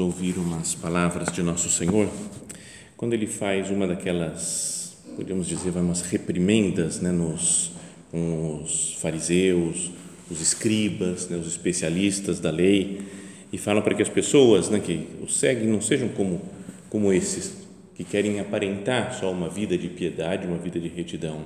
ouvir 0.00 0.36
umas 0.38 0.74
palavras 0.74 1.32
de 1.32 1.42
Nosso 1.42 1.68
Senhor, 1.68 2.08
quando 2.96 3.14
ele 3.14 3.26
faz 3.26 3.70
uma 3.70 3.86
daquelas, 3.86 4.96
podemos 5.16 5.46
dizer, 5.46 5.70
umas 5.76 6.02
reprimendas 6.02 7.00
né, 7.00 7.10
nos, 7.10 7.72
os 8.12 8.94
fariseus, 9.00 9.90
os 10.30 10.40
escribas, 10.40 11.28
né, 11.28 11.36
os 11.36 11.46
especialistas 11.46 12.40
da 12.40 12.50
lei, 12.50 13.00
e 13.52 13.58
falam 13.58 13.82
para 13.82 13.94
que 13.94 14.02
as 14.02 14.08
pessoas 14.08 14.68
né, 14.68 14.78
que 14.80 15.08
o 15.22 15.28
seguem 15.28 15.66
não 15.66 15.80
sejam 15.80 16.08
como, 16.08 16.40
como 16.88 17.12
esses, 17.12 17.54
que 17.94 18.04
querem 18.04 18.40
aparentar 18.40 19.14
só 19.14 19.30
uma 19.30 19.48
vida 19.48 19.76
de 19.76 19.88
piedade, 19.88 20.46
uma 20.46 20.58
vida 20.58 20.78
de 20.78 20.88
retidão. 20.88 21.42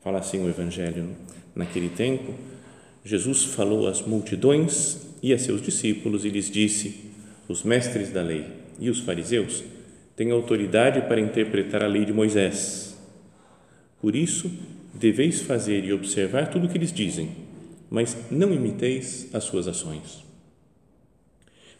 Fala 0.00 0.18
assim 0.18 0.44
o 0.44 0.48
Evangelho, 0.48 1.08
naquele 1.54 1.88
tempo, 1.88 2.34
Jesus 3.08 3.42
falou 3.46 3.88
às 3.88 4.02
multidões 4.02 4.98
e 5.22 5.32
a 5.32 5.38
seus 5.38 5.62
discípulos 5.62 6.26
e 6.26 6.28
lhes 6.28 6.50
disse: 6.50 7.10
Os 7.48 7.62
mestres 7.62 8.10
da 8.10 8.20
lei 8.20 8.44
e 8.78 8.90
os 8.90 9.00
fariseus 9.00 9.64
têm 10.14 10.30
autoridade 10.30 11.00
para 11.08 11.18
interpretar 11.18 11.82
a 11.82 11.86
lei 11.86 12.04
de 12.04 12.12
Moisés. 12.12 12.98
Por 13.98 14.14
isso, 14.14 14.52
deveis 14.92 15.40
fazer 15.40 15.86
e 15.86 15.92
observar 15.94 16.50
tudo 16.50 16.66
o 16.66 16.68
que 16.68 16.76
eles 16.76 16.92
dizem, 16.92 17.30
mas 17.88 18.14
não 18.30 18.52
imiteis 18.52 19.30
as 19.32 19.44
suas 19.44 19.66
ações. 19.66 20.22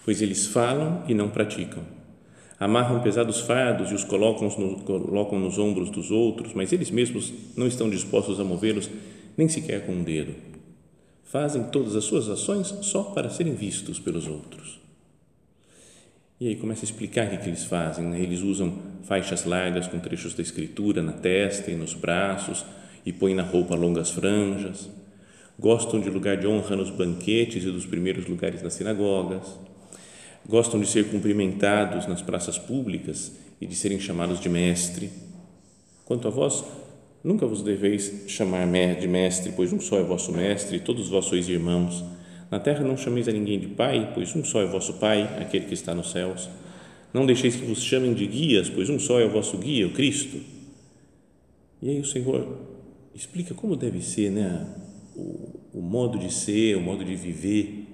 Pois 0.06 0.22
eles 0.22 0.46
falam 0.46 1.04
e 1.06 1.12
não 1.12 1.28
praticam. 1.28 1.84
Amarram 2.58 3.02
pesados 3.02 3.40
fardos 3.40 3.90
e 3.90 3.94
os 3.94 4.02
colocam, 4.02 4.48
no, 4.48 4.80
colocam 4.80 5.38
nos 5.38 5.58
ombros 5.58 5.90
dos 5.90 6.10
outros, 6.10 6.54
mas 6.54 6.72
eles 6.72 6.90
mesmos 6.90 7.34
não 7.54 7.66
estão 7.66 7.90
dispostos 7.90 8.40
a 8.40 8.44
movê-los 8.44 8.88
nem 9.36 9.46
sequer 9.46 9.84
com 9.84 9.92
um 9.92 10.02
dedo 10.02 10.47
fazem 11.30 11.64
todas 11.64 11.94
as 11.94 12.04
suas 12.04 12.28
ações 12.28 12.66
só 12.82 13.02
para 13.02 13.28
serem 13.28 13.54
vistos 13.54 13.98
pelos 14.00 14.26
outros. 14.26 14.80
E 16.40 16.48
aí 16.48 16.56
começa 16.56 16.82
a 16.82 16.88
explicar 16.88 17.26
o 17.26 17.38
que 17.38 17.48
eles 17.48 17.64
fazem. 17.64 18.04
Né? 18.04 18.20
Eles 18.20 18.40
usam 18.40 18.78
faixas 19.02 19.44
largas 19.44 19.86
com 19.86 19.98
trechos 19.98 20.34
da 20.34 20.42
escritura 20.42 21.02
na 21.02 21.12
testa 21.12 21.70
e 21.70 21.74
nos 21.74 21.94
braços 21.94 22.64
e 23.04 23.12
põem 23.12 23.34
na 23.34 23.42
roupa 23.42 23.74
longas 23.74 24.10
franjas. 24.10 24.88
Gostam 25.58 26.00
de 26.00 26.08
lugar 26.08 26.36
de 26.36 26.46
honra 26.46 26.76
nos 26.76 26.90
banquetes 26.90 27.64
e 27.64 27.70
dos 27.70 27.84
primeiros 27.84 28.26
lugares 28.26 28.62
nas 28.62 28.74
sinagogas. 28.74 29.58
Gostam 30.48 30.80
de 30.80 30.86
ser 30.86 31.10
cumprimentados 31.10 32.06
nas 32.06 32.22
praças 32.22 32.56
públicas 32.56 33.32
e 33.60 33.66
de 33.66 33.74
serem 33.74 33.98
chamados 33.98 34.40
de 34.40 34.48
mestre. 34.48 35.10
Quanto 36.04 36.28
a 36.28 36.30
vós, 36.30 36.64
Nunca 37.28 37.46
vos 37.46 37.60
deveis 37.60 38.24
chamar 38.26 38.66
de 38.98 39.06
mestre, 39.06 39.52
pois 39.54 39.70
um 39.70 39.78
só 39.78 39.98
é 39.98 40.02
vosso 40.02 40.32
mestre, 40.32 40.78
e 40.78 40.80
todos 40.80 41.10
vós 41.10 41.26
sois 41.26 41.46
irmãos. 41.46 42.02
Na 42.50 42.58
terra 42.58 42.82
não 42.82 42.96
chameis 42.96 43.28
a 43.28 43.32
ninguém 43.32 43.60
de 43.60 43.66
pai, 43.66 44.12
pois 44.14 44.34
um 44.34 44.42
só 44.42 44.62
é 44.62 44.66
vosso 44.66 44.94
pai, 44.94 45.24
aquele 45.38 45.66
que 45.66 45.74
está 45.74 45.94
nos 45.94 46.10
céus. 46.10 46.48
Não 47.12 47.26
deixeis 47.26 47.54
que 47.54 47.66
vos 47.66 47.82
chamem 47.82 48.14
de 48.14 48.26
guias, 48.26 48.70
pois 48.70 48.88
um 48.88 48.98
só 48.98 49.20
é 49.20 49.26
o 49.26 49.30
vosso 49.30 49.58
guia, 49.58 49.86
o 49.86 49.92
Cristo. 49.92 50.38
E 51.82 51.90
aí 51.90 52.00
o 52.00 52.04
Senhor 52.06 52.60
explica 53.14 53.52
como 53.52 53.76
deve 53.76 54.00
ser 54.00 54.30
né, 54.30 54.66
o, 55.14 55.60
o 55.74 55.82
modo 55.82 56.18
de 56.18 56.32
ser, 56.32 56.78
o 56.78 56.80
modo 56.80 57.04
de 57.04 57.14
viver, 57.14 57.88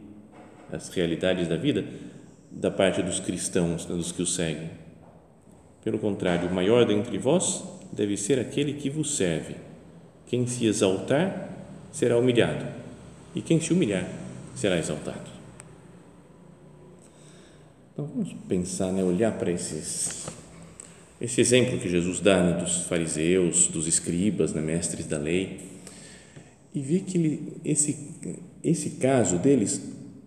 as 0.71 0.91
realidades 0.91 1.49
da 1.49 1.57
vida 1.57 1.85
da 2.53 2.71
parte 2.71 3.03
dos 3.03 3.19
cristãos, 3.19 3.85
né, 3.85 3.97
dos 3.97 4.13
que 4.13 4.23
o 4.23 4.27
seguem. 4.27 4.71
Pelo 5.83 5.99
contrário, 5.99 6.49
o 6.49 6.55
maior 6.55 6.87
dentre 6.87 7.19
vós 7.19 7.75
deve 7.95 8.17
ser 8.17 8.39
aquele 8.39 8.75
que 8.75 8.91
vos 8.91 9.17
serve. 9.17 9.55
Quem 10.27 10.47
se 10.47 10.67
exaltar 10.67 11.51
será 11.93 12.19
humilhado, 12.19 12.67
e 13.35 13.41
quem 13.41 13.61
se 13.61 13.73
humilhar 13.73 14.09
será 14.55 14.79
exaltado. 14.79 15.31
Então 17.93 18.07
vamos 18.07 18.33
pensar, 18.49 18.91
né, 18.91 19.05
olhar 19.05 19.39
para 19.39 19.53
esses, 19.53 20.27
esse 21.21 21.41
exemplo 21.41 21.79
que 21.79 21.89
Jesus 21.89 22.19
dá 22.19 22.43
né, 22.43 22.61
dos 22.61 22.87
fariseus, 22.87 23.69
dos 23.69 23.87
escribas, 23.87 24.53
né, 24.53 24.61
mestres 24.61 25.07
da 25.07 25.19
lei, 25.19 25.61
e 26.75 26.81
ver 26.81 27.03
que 27.03 27.17
ele, 27.17 27.53
esse, 27.65 27.97
esse 28.65 28.91
caso 28.91 29.39
deles 29.39 29.81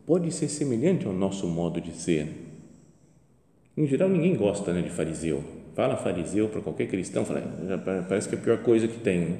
pode 0.06 0.32
ser 0.34 0.48
semelhante 0.48 1.06
ao 1.06 1.12
nosso 1.12 1.46
modo 1.48 1.82
de 1.82 1.92
ser. 1.92 2.30
Em 3.76 3.86
geral, 3.86 4.08
ninguém 4.08 4.36
gosta 4.38 4.72
né, 4.72 4.82
de 4.82 4.90
fariseu 4.90 5.57
fala 5.78 5.96
fariseu 5.96 6.50
para 6.50 6.60
qualquer 6.60 6.88
cristão, 6.88 7.24
fala, 7.24 7.44
já 7.68 7.78
parece 7.78 8.28
que 8.28 8.34
é 8.34 8.38
a 8.40 8.42
pior 8.42 8.58
coisa 8.64 8.88
que 8.88 8.98
tem. 8.98 9.38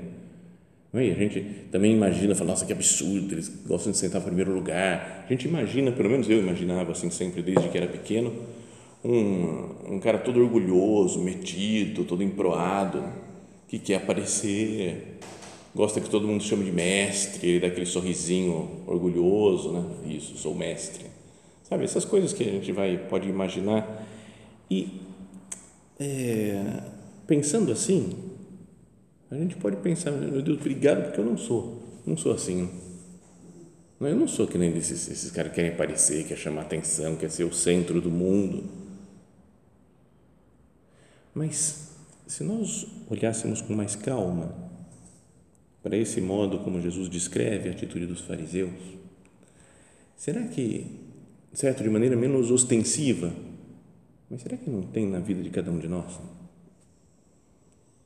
Né? 0.94 1.08
E 1.08 1.12
a 1.12 1.16
gente 1.16 1.42
também 1.72 1.92
imagina, 1.92 2.36
fala, 2.36 2.52
nossa, 2.52 2.64
que 2.64 2.72
absurdo, 2.72 3.34
eles 3.34 3.50
gostam 3.66 3.92
de 3.92 3.98
sentar 3.98 4.22
em 4.22 4.26
primeiro 4.26 4.54
lugar. 4.54 5.26
A 5.26 5.34
gente 5.34 5.48
imagina, 5.48 5.92
pelo 5.92 6.12
menos 6.12 6.30
eu 6.30 6.38
imaginava 6.38 6.92
assim 6.92 7.10
sempre, 7.10 7.42
desde 7.42 7.68
que 7.70 7.76
era 7.76 7.88
pequeno, 7.88 8.32
um, 9.04 9.96
um 9.96 10.00
cara 10.00 10.20
todo 10.20 10.40
orgulhoso, 10.40 11.24
metido, 11.24 12.04
todo 12.04 12.22
emproado, 12.22 13.04
que 13.68 13.80
quer 13.80 13.96
aparecer, 13.96 15.18
gosta 15.74 16.00
que 16.00 16.08
todo 16.08 16.28
mundo 16.28 16.44
chame 16.44 16.66
de 16.66 16.72
mestre, 16.72 17.48
ele 17.48 17.60
dá 17.62 17.68
aquele 17.68 17.88
sorrisinho 17.88 18.84
orgulhoso, 18.86 19.72
né? 19.72 19.84
Isso, 20.06 20.38
sou 20.38 20.54
mestre. 20.54 21.08
Sabe, 21.64 21.84
essas 21.84 22.06
coisas 22.06 22.32
que 22.32 22.44
a 22.44 22.52
gente 22.52 22.72
vai, 22.72 22.96
pode 23.10 23.28
imaginar. 23.28 24.06
E 24.70 25.08
é, 26.00 26.84
pensando 27.26 27.72
assim, 27.72 28.28
a 29.30 29.36
gente 29.36 29.56
pode 29.56 29.78
pensar, 29.78 30.12
meu 30.12 30.42
Deus, 30.42 30.60
obrigado 30.60 31.04
porque 31.04 31.20
eu 31.20 31.26
não 31.26 31.38
sou, 31.38 31.84
não 32.06 32.16
sou 32.16 32.32
assim. 32.32 32.70
Eu 34.00 34.16
não 34.16 34.28
sou 34.28 34.48
que 34.48 34.58
nem 34.58 34.76
esses, 34.78 35.10
esses 35.10 35.32
caras 35.32 35.52
que 35.52 35.56
querem 35.56 35.72
aparecer, 35.72 36.26
quer 36.28 36.38
chamar 36.38 36.62
atenção, 36.62 37.16
quer 37.16 37.32
ser 37.32 37.44
o 37.44 37.54
centro 37.54 38.00
do 38.00 38.12
mundo. 38.12 38.64
Mas 41.34 41.90
se 42.28 42.44
nós 42.44 42.86
olhássemos 43.10 43.62
com 43.62 43.74
mais 43.74 43.96
calma 43.96 44.56
para 45.82 45.98
esse 45.98 46.22
modo 46.22 46.60
como 46.60 46.82
Jesus 46.82 47.10
descreve 47.10 47.70
a 47.70 47.72
atitude 47.72 48.06
dos 48.06 48.22
fariseus, 48.22 48.72
será 50.16 50.44
que, 50.44 50.86
certo, 51.54 51.82
de 51.82 51.90
maneira 51.90 52.16
menos 52.16 52.52
ostensiva, 52.52 53.34
mas 54.30 54.42
será 54.42 54.58
que 54.58 54.70
não 54.70 54.82
tem 54.82 55.08
na 55.08 55.20
vida 55.20 55.42
de 55.42 55.50
cada 55.50 55.72
um 55.72 55.80
de 55.80 55.88
nós? 55.88 56.20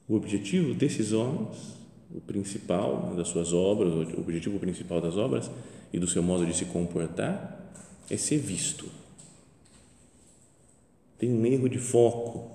O 0.08 0.16
objetivo 0.16 0.74
desses 0.74 1.14
homens, 1.14 1.78
o 2.14 2.22
principal 2.22 3.16
das 3.16 3.30
suas 3.30 3.54
obras, 3.54 3.94
o 3.94 4.20
objetivo 4.20 4.60
principal 4.60 5.00
das 5.02 5.16
obras 5.18 5.50
e 5.92 5.98
do 5.98 6.08
seu 6.08 6.22
modo 6.22 6.46
de 6.46 6.54
se 6.54 6.66
comportar 6.66 7.72
é 8.10 8.18
ser 8.18 8.38
visto. 8.38 8.90
Tem 11.18 11.32
um 11.32 11.46
erro 11.46 11.70
de 11.70 11.80
foco. 11.80 12.52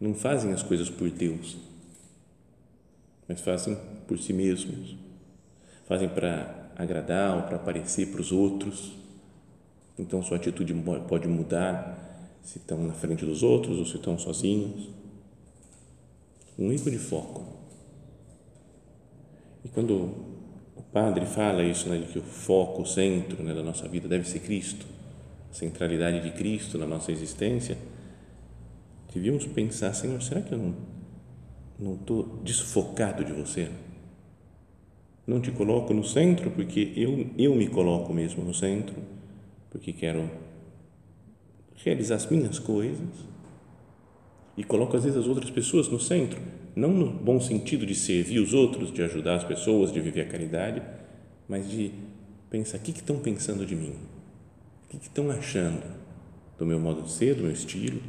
Não 0.00 0.14
fazem 0.14 0.52
as 0.52 0.62
coisas 0.62 0.88
por 0.88 1.10
Deus, 1.10 1.56
mas 3.28 3.40
fazem 3.40 3.76
por 4.06 4.18
si 4.18 4.32
mesmos. 4.32 4.96
Fazem 5.86 6.08
para 6.08 6.72
agradar 6.76 7.36
ou 7.36 7.42
para 7.42 7.56
aparecer 7.56 8.08
para 8.08 8.20
os 8.20 8.32
outros. 8.32 8.92
Então 9.98 10.22
sua 10.22 10.36
atitude 10.38 10.74
pode 11.08 11.28
mudar 11.28 12.09
se 12.42 12.58
estão 12.58 12.82
na 12.82 12.92
frente 12.92 13.24
dos 13.24 13.42
outros 13.42 13.78
ou 13.78 13.86
se 13.86 13.96
estão 13.96 14.18
sozinhos. 14.18 14.88
Um 16.58 16.72
erro 16.72 16.90
de 16.90 16.98
foco. 16.98 17.44
E 19.64 19.68
quando 19.68 19.94
o 20.76 20.82
padre 20.92 21.26
fala 21.26 21.62
isso, 21.62 21.88
né, 21.88 21.98
de 21.98 22.06
que 22.06 22.18
o 22.18 22.22
foco, 22.22 22.82
o 22.82 22.86
centro 22.86 23.42
né, 23.42 23.54
da 23.54 23.62
nossa 23.62 23.88
vida 23.88 24.08
deve 24.08 24.28
ser 24.28 24.40
Cristo, 24.40 24.86
a 25.50 25.54
centralidade 25.54 26.20
de 26.20 26.30
Cristo 26.32 26.78
na 26.78 26.86
nossa 26.86 27.12
existência, 27.12 27.76
devíamos 29.12 29.46
pensar, 29.46 29.92
Senhor, 29.94 30.20
será 30.22 30.40
que 30.40 30.52
eu 30.52 30.58
não 30.58 31.00
não 31.78 31.94
estou 31.94 32.40
desfocado 32.44 33.24
de 33.24 33.32
você? 33.32 33.70
não 35.30 35.40
te 35.40 35.52
coloco 35.52 35.94
no 35.94 36.02
centro 36.02 36.50
porque 36.50 36.92
eu, 36.96 37.28
eu 37.38 37.54
me 37.54 37.68
coloco 37.68 38.12
mesmo 38.12 38.44
no 38.44 38.52
centro, 38.52 38.96
porque 39.70 39.92
quero 39.92 40.28
realizar 41.84 42.16
as 42.16 42.26
minhas 42.26 42.58
coisas? 42.58 43.08
E 44.56 44.64
coloco 44.64 44.96
às 44.96 45.04
vezes 45.04 45.18
as 45.18 45.26
outras 45.26 45.50
pessoas 45.50 45.88
no 45.88 45.98
centro, 45.98 46.40
não 46.74 46.90
no 46.90 47.10
bom 47.10 47.40
sentido 47.40 47.86
de 47.86 47.94
servir 47.94 48.38
os 48.38 48.52
outros, 48.52 48.92
de 48.92 49.02
ajudar 49.02 49.36
as 49.36 49.44
pessoas, 49.44 49.92
de 49.92 50.00
viver 50.00 50.22
a 50.22 50.26
caridade, 50.26 50.82
mas 51.48 51.70
de 51.70 51.92
pensar 52.48 52.78
o 52.78 52.80
que 52.80 52.90
estão 52.90 53.18
pensando 53.18 53.64
de 53.64 53.74
mim, 53.74 53.94
o 54.84 54.98
que 54.98 55.06
estão 55.06 55.30
achando 55.30 55.82
do 56.58 56.66
meu 56.66 56.78
modo 56.78 57.02
de 57.02 57.10
ser, 57.10 57.34
do 57.34 57.42
meu 57.42 57.52
estilo. 57.52 58.00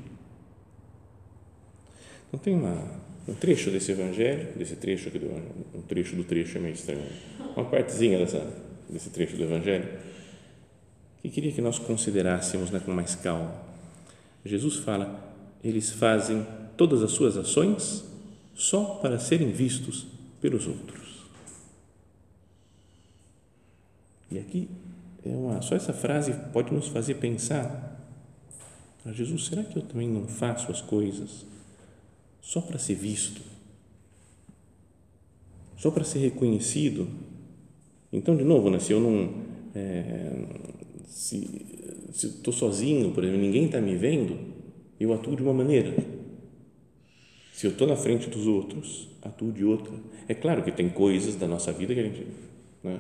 Então 2.28 2.40
tem 2.40 2.54
uma, 2.54 3.00
um 3.28 3.34
trecho 3.34 3.72
desse 3.72 3.92
evangelho, 3.92 4.50
desse 4.58 4.76
trecho 4.76 5.08
aqui, 5.08 5.20
do, 5.20 5.28
um 5.74 5.82
trecho 5.82 6.16
do 6.16 6.24
trecho 6.24 6.58
é 6.58 6.62
meio 6.62 6.74
estranho, 6.74 7.06
uma 7.56 7.66
partezinha 7.66 8.18
dessa, 8.18 8.46
desse 8.90 9.10
trecho 9.10 9.38
do 9.38 9.44
evangelho, 9.44 9.88
que 11.22 11.30
queria 11.30 11.52
que 11.52 11.62
nós 11.62 11.78
considerássemos 11.78 12.72
né, 12.72 12.80
com 12.80 12.92
mais 12.92 13.16
calma. 13.16 13.54
Jesus 14.44 14.78
fala, 14.78 15.20
eles 15.64 15.92
fazem 15.92 16.46
todas 16.76 17.04
as 17.04 17.12
suas 17.12 17.38
ações 17.38 18.04
só 18.56 18.96
para 18.96 19.20
serem 19.20 19.52
vistos 19.52 20.08
pelos 20.40 20.68
outros. 20.68 21.22
E 24.32 24.40
aqui 24.40 24.70
é 25.26 25.30
uma, 25.30 25.62
só 25.62 25.76
essa 25.76 25.94
frase 25.94 26.34
pode 26.52 26.74
nos 26.74 26.88
fazer 26.88 27.16
pensar: 27.16 28.00
ah, 29.06 29.12
Jesus, 29.12 29.46
será 29.46 29.64
que 29.64 29.78
eu 29.78 29.84
também 29.84 30.08
não 30.08 30.28
faço 30.28 30.72
as 30.72 30.82
coisas 30.82 31.46
só 32.42 32.62
para 32.62 32.80
ser 32.80 32.96
visto, 32.96 33.42
só 35.78 35.92
para 35.92 36.04
ser 36.04 36.20
reconhecido. 36.20 37.08
Então, 38.12 38.36
de 38.36 38.44
novo, 38.44 38.70
né, 38.70 38.80
se 38.80 38.92
eu 38.92 39.00
não, 39.00 39.34
é, 39.76 40.34
se 41.08 41.66
estou 42.12 42.54
sozinho, 42.54 43.12
por 43.12 43.24
exemplo, 43.24 43.42
ninguém 43.42 43.66
está 43.66 43.80
me 43.80 43.96
vendo, 43.96 44.38
eu 45.00 45.14
atuo 45.14 45.36
de 45.36 45.44
uma 45.44 45.54
maneira. 45.54 45.96
Se 47.54 47.68
eu 47.68 47.72
estou 47.72 47.88
na 47.88 47.96
frente 47.96 48.30
dos 48.30 48.48
outros, 48.48 49.10
atuo 49.22 49.52
de 49.52 49.64
outra. 49.64 49.94
É 50.28 50.34
claro 50.34 50.64
que 50.64 50.72
tem 50.72 50.90
coisas 50.90 51.36
da 51.36 51.48
nossa 51.48 51.72
vida 51.72 51.94
que 51.94 52.00
a 52.00 52.04
gente, 52.04 52.28
né, 52.84 53.00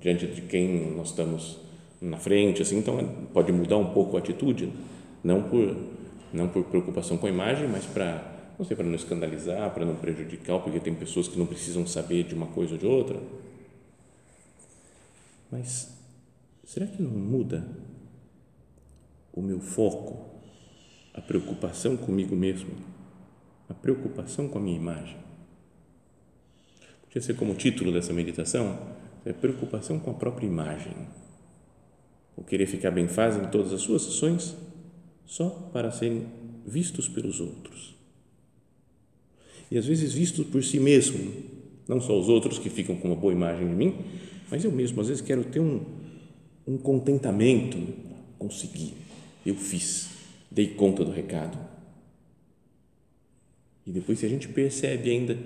diante 0.00 0.26
de 0.26 0.42
quem 0.42 0.94
nós 0.94 1.08
estamos 1.08 1.58
na 2.00 2.18
frente, 2.18 2.62
assim, 2.62 2.78
então 2.78 2.98
pode 3.32 3.52
mudar 3.52 3.78
um 3.78 3.92
pouco 3.92 4.16
a 4.16 4.20
atitude, 4.20 4.70
não 5.22 5.42
por 5.42 5.76
não 6.32 6.48
por 6.48 6.64
preocupação 6.64 7.18
com 7.18 7.26
a 7.26 7.30
imagem, 7.30 7.68
mas 7.68 7.84
para 7.84 8.32
não 8.58 8.66
sei, 8.66 8.76
para 8.76 8.86
não 8.86 8.94
escandalizar, 8.94 9.70
para 9.72 9.84
não 9.84 9.96
prejudicar, 9.96 10.60
porque 10.60 10.78
tem 10.78 10.94
pessoas 10.94 11.26
que 11.26 11.38
não 11.38 11.46
precisam 11.46 11.86
saber 11.86 12.24
de 12.24 12.34
uma 12.34 12.46
coisa 12.46 12.72
ou 12.74 12.78
de 12.78 12.86
outra. 12.86 13.18
Mas 15.50 15.92
será 16.64 16.86
que 16.86 17.02
não 17.02 17.10
muda 17.10 17.66
o 19.32 19.42
meu 19.42 19.60
foco, 19.60 20.40
a 21.14 21.20
preocupação 21.20 21.96
comigo 21.96 22.34
mesmo, 22.34 22.70
a 23.68 23.74
preocupação 23.74 24.48
com 24.48 24.58
a 24.58 24.60
minha 24.60 24.76
imagem? 24.76 25.16
Podia 27.02 27.22
ser 27.22 27.36
como 27.36 27.54
título 27.54 27.92
dessa 27.92 28.12
meditação, 28.12 28.78
é 29.24 29.32
preocupação 29.32 29.98
com 29.98 30.10
a 30.10 30.14
própria 30.14 30.46
imagem. 30.46 30.94
O 32.36 32.42
querer 32.42 32.66
ficar 32.66 32.90
bem 32.90 33.08
faz 33.08 33.36
em 33.36 33.50
todas 33.50 33.72
as 33.72 33.82
suas 33.82 34.06
ações 34.06 34.56
só 35.26 35.48
para 35.72 35.90
serem 35.90 36.26
vistos 36.66 37.08
pelos 37.08 37.40
outros 37.40 38.02
e 39.72 39.78
às 39.78 39.86
vezes 39.86 40.12
visto 40.12 40.44
por 40.44 40.62
si 40.62 40.78
mesmo, 40.78 41.32
não 41.88 41.98
só 41.98 42.20
os 42.20 42.28
outros 42.28 42.58
que 42.58 42.68
ficam 42.68 42.94
com 42.94 43.08
uma 43.08 43.16
boa 43.16 43.32
imagem 43.32 43.66
de 43.66 43.74
mim, 43.74 43.94
mas 44.50 44.62
eu 44.62 44.70
mesmo 44.70 45.00
às 45.00 45.08
vezes 45.08 45.22
quero 45.22 45.42
ter 45.44 45.60
um, 45.60 45.80
um 46.66 46.78
contentamento, 46.78 47.78
consegui, 48.38 48.94
eu 49.44 49.54
fiz, 49.54 50.08
dei 50.50 50.68
conta 50.68 51.04
do 51.04 51.10
recado. 51.10 51.58
E 53.86 53.90
depois 53.90 54.18
se 54.18 54.26
a 54.26 54.28
gente 54.28 54.48
percebe 54.48 55.10
ainda 55.10 55.36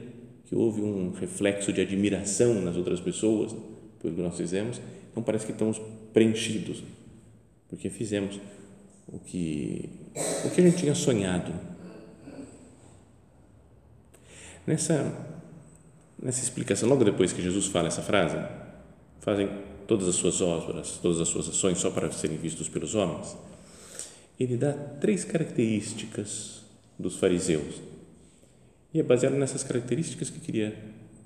que 0.44 0.54
houve 0.54 0.80
um 0.80 1.12
reflexo 1.12 1.72
de 1.72 1.80
admiração 1.80 2.60
nas 2.60 2.76
outras 2.76 3.00
pessoas 3.00 3.54
pelo 4.00 4.14
que 4.14 4.22
nós 4.22 4.36
fizemos, 4.36 4.80
então 5.10 5.22
parece 5.22 5.46
que 5.46 5.52
estamos 5.52 5.80
preenchidos, 6.12 6.82
porque 7.68 7.88
fizemos 7.88 8.38
o 9.08 9.18
que, 9.18 9.88
o 10.44 10.50
que 10.50 10.60
a 10.60 10.64
gente 10.64 10.76
tinha 10.76 10.94
sonhado. 10.94 11.52
Nessa, 14.66 15.12
nessa 16.20 16.42
explicação, 16.42 16.88
logo 16.88 17.04
depois 17.04 17.32
que 17.32 17.40
Jesus 17.40 17.66
fala 17.66 17.88
essa 17.88 18.02
frase, 18.02 18.36
fazem 19.20 19.48
todas 19.86 20.08
as 20.08 20.16
suas 20.16 20.40
obras, 20.40 20.98
todas 21.02 21.20
as 21.20 21.28
suas 21.28 21.48
ações 21.48 21.78
só 21.78 21.90
para 21.90 22.10
serem 22.10 22.36
vistos 22.36 22.68
pelos 22.68 22.94
homens, 22.94 23.36
ele 24.38 24.56
dá 24.56 24.72
três 24.72 25.24
características 25.24 26.62
dos 26.98 27.16
fariseus. 27.16 27.80
E 28.92 29.00
é 29.00 29.02
baseado 29.02 29.34
nessas 29.34 29.62
características 29.62 30.30
que 30.30 30.40
queria 30.40 30.76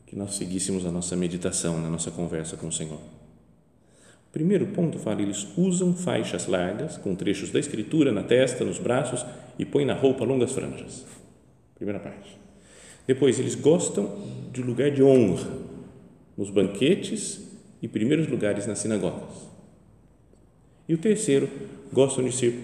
que 0.07 0.17
nós 0.17 0.35
seguíssemos 0.35 0.85
a 0.85 0.91
nossa 0.91 1.15
meditação, 1.17 1.81
na 1.81 1.89
nossa 1.89 2.11
conversa 2.11 2.57
com 2.57 2.69
o 2.69 2.73
Senhor. 2.73 2.99
Primeiro 4.33 4.67
ponto 4.69 4.99
fala, 4.99 5.23
eles 5.23 5.47
usam 5.57 5.95
faixas 5.95 6.47
largas 6.47 6.97
com 6.97 7.15
trechos 7.15 7.51
da 7.51 7.59
escritura 7.59 8.13
na 8.13 8.23
testa, 8.23 8.65
nos 8.65 8.79
braços 8.79 9.25
e 9.59 9.65
põem 9.65 9.85
na 9.85 9.95
roupa 9.95 10.25
longas 10.25 10.53
franjas. 10.53 11.05
Primeira 11.75 11.99
parte. 11.99 12.39
Depois, 13.07 13.39
eles 13.41 13.57
gostam 13.57 14.21
de 14.53 14.63
lugar 14.63 14.91
de 14.91 15.03
honra 15.03 15.51
nos 16.37 16.51
banquetes 16.51 17.50
e 17.83 17.89
primeiros 17.89 18.29
lugares 18.29 18.67
nas 18.67 18.79
sinagogas. 18.79 19.49
E 20.89 20.95
o 20.95 20.99
terceiro, 20.99 21.49
gostam 21.93 22.25
de 22.25 22.33
ser 22.33 22.55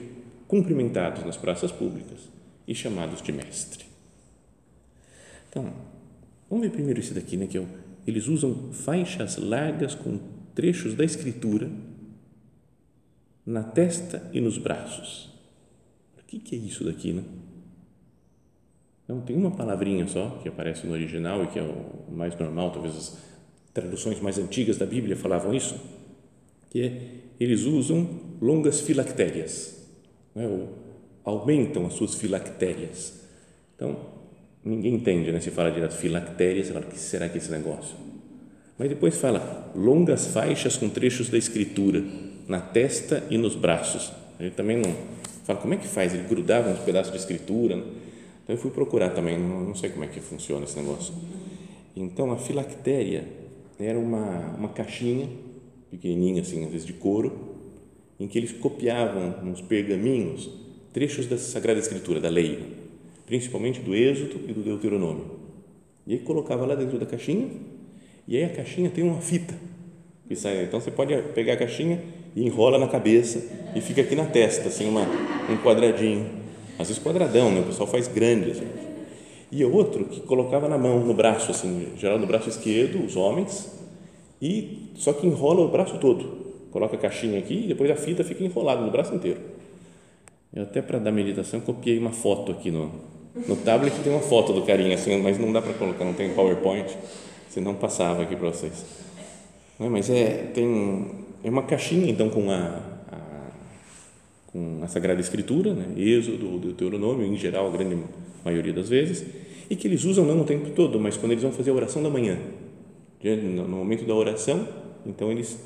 cumprimentados 0.49 1.25
nas 1.25 1.37
praças 1.37 1.73
públicas 1.73 2.29
e 2.67 2.75
chamados 2.75 3.23
de 3.23 3.33
mestre. 3.33 3.85
Então, 5.49 5.73
vamos 6.49 6.67
ver 6.67 6.73
primeiro 6.73 7.01
esse 7.01 7.15
daqui, 7.15 7.37
né, 7.37 7.46
que 7.46 7.58
é 7.58 7.67
eles 8.06 8.29
usam 8.29 8.73
faixas 8.73 9.37
largas 9.37 9.94
com 9.94 10.19
trechos 10.55 10.94
da 10.94 11.05
escritura 11.05 11.69
na 13.44 13.63
testa 13.63 14.31
e 14.32 14.41
nos 14.41 14.58
braços. 14.58 15.32
O 16.19 16.25
que, 16.25 16.39
que 16.39 16.55
é 16.55 16.58
isso 16.58 16.85
daqui, 16.85 17.13
né? 17.13 17.25
Não, 19.08 19.20
tem 19.20 19.37
uma 19.37 19.53
palavrinha 19.53 20.06
só 20.06 20.31
que 20.43 20.49
aparece 20.49 20.87
no 20.87 20.93
original 20.93 21.44
e 21.44 21.46
que 21.49 21.58
é 21.58 21.63
o 21.63 22.13
mais 22.13 22.37
normal, 22.37 22.73
talvez 22.73 22.96
as 22.96 23.19
traduções 23.77 24.19
mais 24.21 24.39
antigas 24.39 24.79
da 24.79 24.87
Bíblia 24.87 25.15
falavam 25.15 25.55
isso, 25.55 25.79
que 26.71 26.83
é 26.83 27.01
eles 27.39 27.65
usam 27.65 28.09
longas 28.41 28.81
filactérias, 28.81 29.77
né? 30.35 30.47
ou 30.47 30.71
aumentam 31.23 31.85
as 31.85 31.93
suas 31.93 32.15
filactérias. 32.15 33.21
Então, 33.75 33.95
ninguém 34.65 34.95
entende, 34.95 35.31
né? 35.31 35.39
Se 35.41 35.51
fala 35.51 35.71
de 35.71 35.95
filactérias, 35.95 36.69
fala, 36.69 36.81
o 36.81 36.89
que 36.89 36.99
será 36.99 37.29
que 37.29 37.35
é 37.35 37.39
esse 37.39 37.51
negócio? 37.51 37.95
Mas 38.79 38.89
depois 38.89 39.19
fala 39.19 39.71
longas 39.75 40.29
faixas 40.29 40.79
com 40.79 40.89
trechos 40.89 41.29
da 41.29 41.37
escritura 41.37 42.03
na 42.49 42.61
testa 42.61 43.23
e 43.29 43.37
nos 43.37 43.55
braços. 43.55 44.11
Gente 44.41 44.55
também 44.55 44.79
não 44.79 44.95
fala 45.45 45.59
como 45.59 45.75
é 45.75 45.77
que 45.77 45.87
faz, 45.87 46.15
ele 46.15 46.27
grudava 46.27 46.71
uns 46.71 46.79
pedaços 46.79 47.13
de 47.13 47.19
escritura, 47.19 47.75
então 47.75 48.56
eu 48.56 48.56
fui 48.56 48.71
procurar 48.71 49.11
também, 49.11 49.39
não, 49.39 49.61
não 49.61 49.75
sei 49.75 49.91
como 49.91 50.05
é 50.05 50.06
que 50.06 50.21
funciona 50.21 50.65
esse 50.65 50.79
negócio. 50.79 51.13
Então 51.95 52.33
a 52.33 52.39
filactéria 52.39 53.45
era 53.79 53.99
uma, 53.99 54.55
uma 54.56 54.69
caixinha 54.69 55.29
pequenininha 55.91 56.43
assim, 56.43 56.65
às 56.65 56.71
vezes 56.71 56.87
de 56.87 56.93
couro, 56.93 57.56
em 58.19 58.27
que 58.27 58.39
eles 58.39 58.53
copiavam 58.53 59.43
nos 59.43 59.61
pergaminhos 59.61 60.51
trechos 60.93 61.27
da 61.27 61.37
Sagrada 61.37 61.79
Escritura, 61.79 62.21
da 62.21 62.29
lei, 62.29 62.65
principalmente 63.27 63.81
do 63.81 63.95
Êxodo 63.95 64.41
e 64.49 64.53
do 64.53 64.63
Deuteronômio. 64.63 65.27
E 66.06 66.15
aí 66.15 66.19
colocava 66.21 66.65
lá 66.65 66.75
dentro 66.75 66.99
da 66.99 67.06
caixinha, 67.06 67.49
e 68.27 68.37
aí 68.37 68.45
a 68.45 68.49
caixinha 68.49 68.91
tem 68.91 69.05
uma 69.05 69.21
fita. 69.21 69.55
Que 70.27 70.35
sai, 70.35 70.65
então 70.65 70.81
você 70.81 70.91
pode 70.91 71.15
pegar 71.35 71.53
a 71.53 71.56
caixinha 71.56 72.03
e 72.35 72.45
enrola 72.45 72.79
na 72.79 72.89
cabeça 72.89 73.43
e 73.75 73.81
fica 73.81 74.01
aqui 74.01 74.15
na 74.15 74.25
testa, 74.27 74.69
assim, 74.69 74.89
uma, 74.89 75.03
um 75.51 75.56
quadradinho 75.63 76.47
às 76.79 76.89
vezes 76.89 77.03
quadradão, 77.03 77.51
né? 77.51 77.61
o 77.61 77.65
pessoal 77.65 77.89
faz 77.89 78.06
grande. 78.09 78.51
Assim. 78.51 78.67
E 79.50 79.65
outro 79.65 80.05
que 80.06 80.20
colocava 80.20 80.69
na 80.69 80.76
mão, 80.76 81.00
no 81.00 81.15
braço, 81.15 81.50
assim, 81.50 81.88
geral 81.96 82.19
no 82.19 82.26
braço 82.26 82.48
esquerdo, 82.48 83.05
os 83.05 83.17
homens, 83.17 83.72
e 84.41 84.91
só 84.96 85.12
que 85.12 85.26
enrola 85.26 85.60
o 85.60 85.69
braço 85.69 85.98
todo. 85.98 86.46
Coloca 86.70 86.96
a 86.96 86.98
caixinha 86.98 87.38
aqui 87.38 87.65
e 87.65 87.69
depois 87.69 87.91
a 87.91 87.96
fita 87.96 88.24
fica 88.24 88.44
enrolada 88.44 88.82
no 88.82 88.91
braço 88.91 89.15
inteiro. 89.15 89.41
Eu 90.53 90.65
até 90.65 90.82
para 90.82 90.98
dar 90.98 91.12
meditação 91.12 91.60
copiei 91.60 91.98
uma 91.98 92.12
foto 92.12 92.53
aqui 92.53 92.70
no, 92.70 92.91
no 93.46 93.56
tablet, 93.56 93.94
tem 94.03 94.12
uma 94.12 94.22
foto 94.22 94.53
do 94.53 94.62
carinha 94.62 94.94
assim, 94.94 95.20
mas 95.20 95.38
não 95.38 95.53
dá 95.53 95.62
para 95.62 95.74
colocar, 95.74 96.05
não 96.05 96.15
tem 96.15 96.34
PowerPoint, 96.34 96.96
senão 97.48 97.74
passava 97.74 98.22
aqui 98.22 98.34
para 98.34 98.48
vocês. 98.48 98.84
Não, 99.79 99.91
mas 99.91 100.10
é, 100.10 100.50
tem, 100.55 101.10
é 101.44 101.50
uma 101.50 101.62
caixinha 101.62 102.10
então 102.10 102.29
com 102.31 102.50
a, 102.50 102.81
com 104.46 104.81
a 104.82 104.88
Sagrada 104.88 105.20
Escritura, 105.20 105.74
né? 105.74 105.93
Êxodo, 105.96 106.58
Deuteronômio, 106.58 107.26
em 107.26 107.36
geral, 107.36 107.69
a 107.69 107.70
grande 107.70 108.03
maioria 108.46 108.72
das 108.72 108.88
vezes, 108.88 109.24
e 109.69 109.76
que 109.76 109.86
eles 109.86 110.05
usam 110.05 110.24
não 110.24 110.41
o 110.41 110.44
tempo 110.44 110.70
todo, 110.70 110.98
mas 110.98 111.17
quando 111.17 111.32
eles 111.32 111.43
vão 111.43 111.53
fazer 111.53 111.70
a 111.70 111.74
oração 111.74 112.03
da 112.03 112.08
manhã, 112.08 112.38
no 113.22 113.69
momento 113.69 114.05
da 114.06 114.15
oração, 114.15 114.67
então 115.05 115.31
eles 115.32 115.58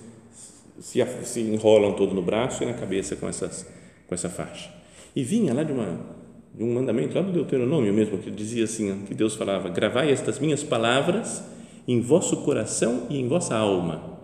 se, 0.81 1.05
se 1.25 1.41
enrolam 1.41 1.93
todo 1.93 2.15
no 2.15 2.23
braço 2.23 2.63
e 2.63 2.67
na 2.67 2.73
cabeça 2.73 3.15
com, 3.17 3.29
essas, 3.29 3.67
com 4.07 4.15
essa 4.15 4.31
faixa. 4.31 4.71
E 5.15 5.23
vinha 5.23 5.53
lá 5.53 5.63
de, 5.63 5.73
uma, 5.73 6.01
de 6.55 6.65
um 6.65 6.73
mandamento, 6.73 7.15
lá 7.15 7.23
do 7.23 7.33
Deuteronômio 7.33 7.93
mesmo, 7.93 8.19
que 8.19 8.31
dizia 8.31 8.65
assim, 8.65 9.03
que 9.07 9.15
Deus 9.15 9.35
falava, 9.35 9.69
gravai 9.69 10.11
estas 10.11 10.39
minhas 10.39 10.63
palavras 10.63 11.43
em 11.87 12.01
vosso 12.01 12.39
coração 12.39 13.07
e 13.11 13.21
em 13.21 13.29
vossa 13.29 13.55
alma, 13.57 14.19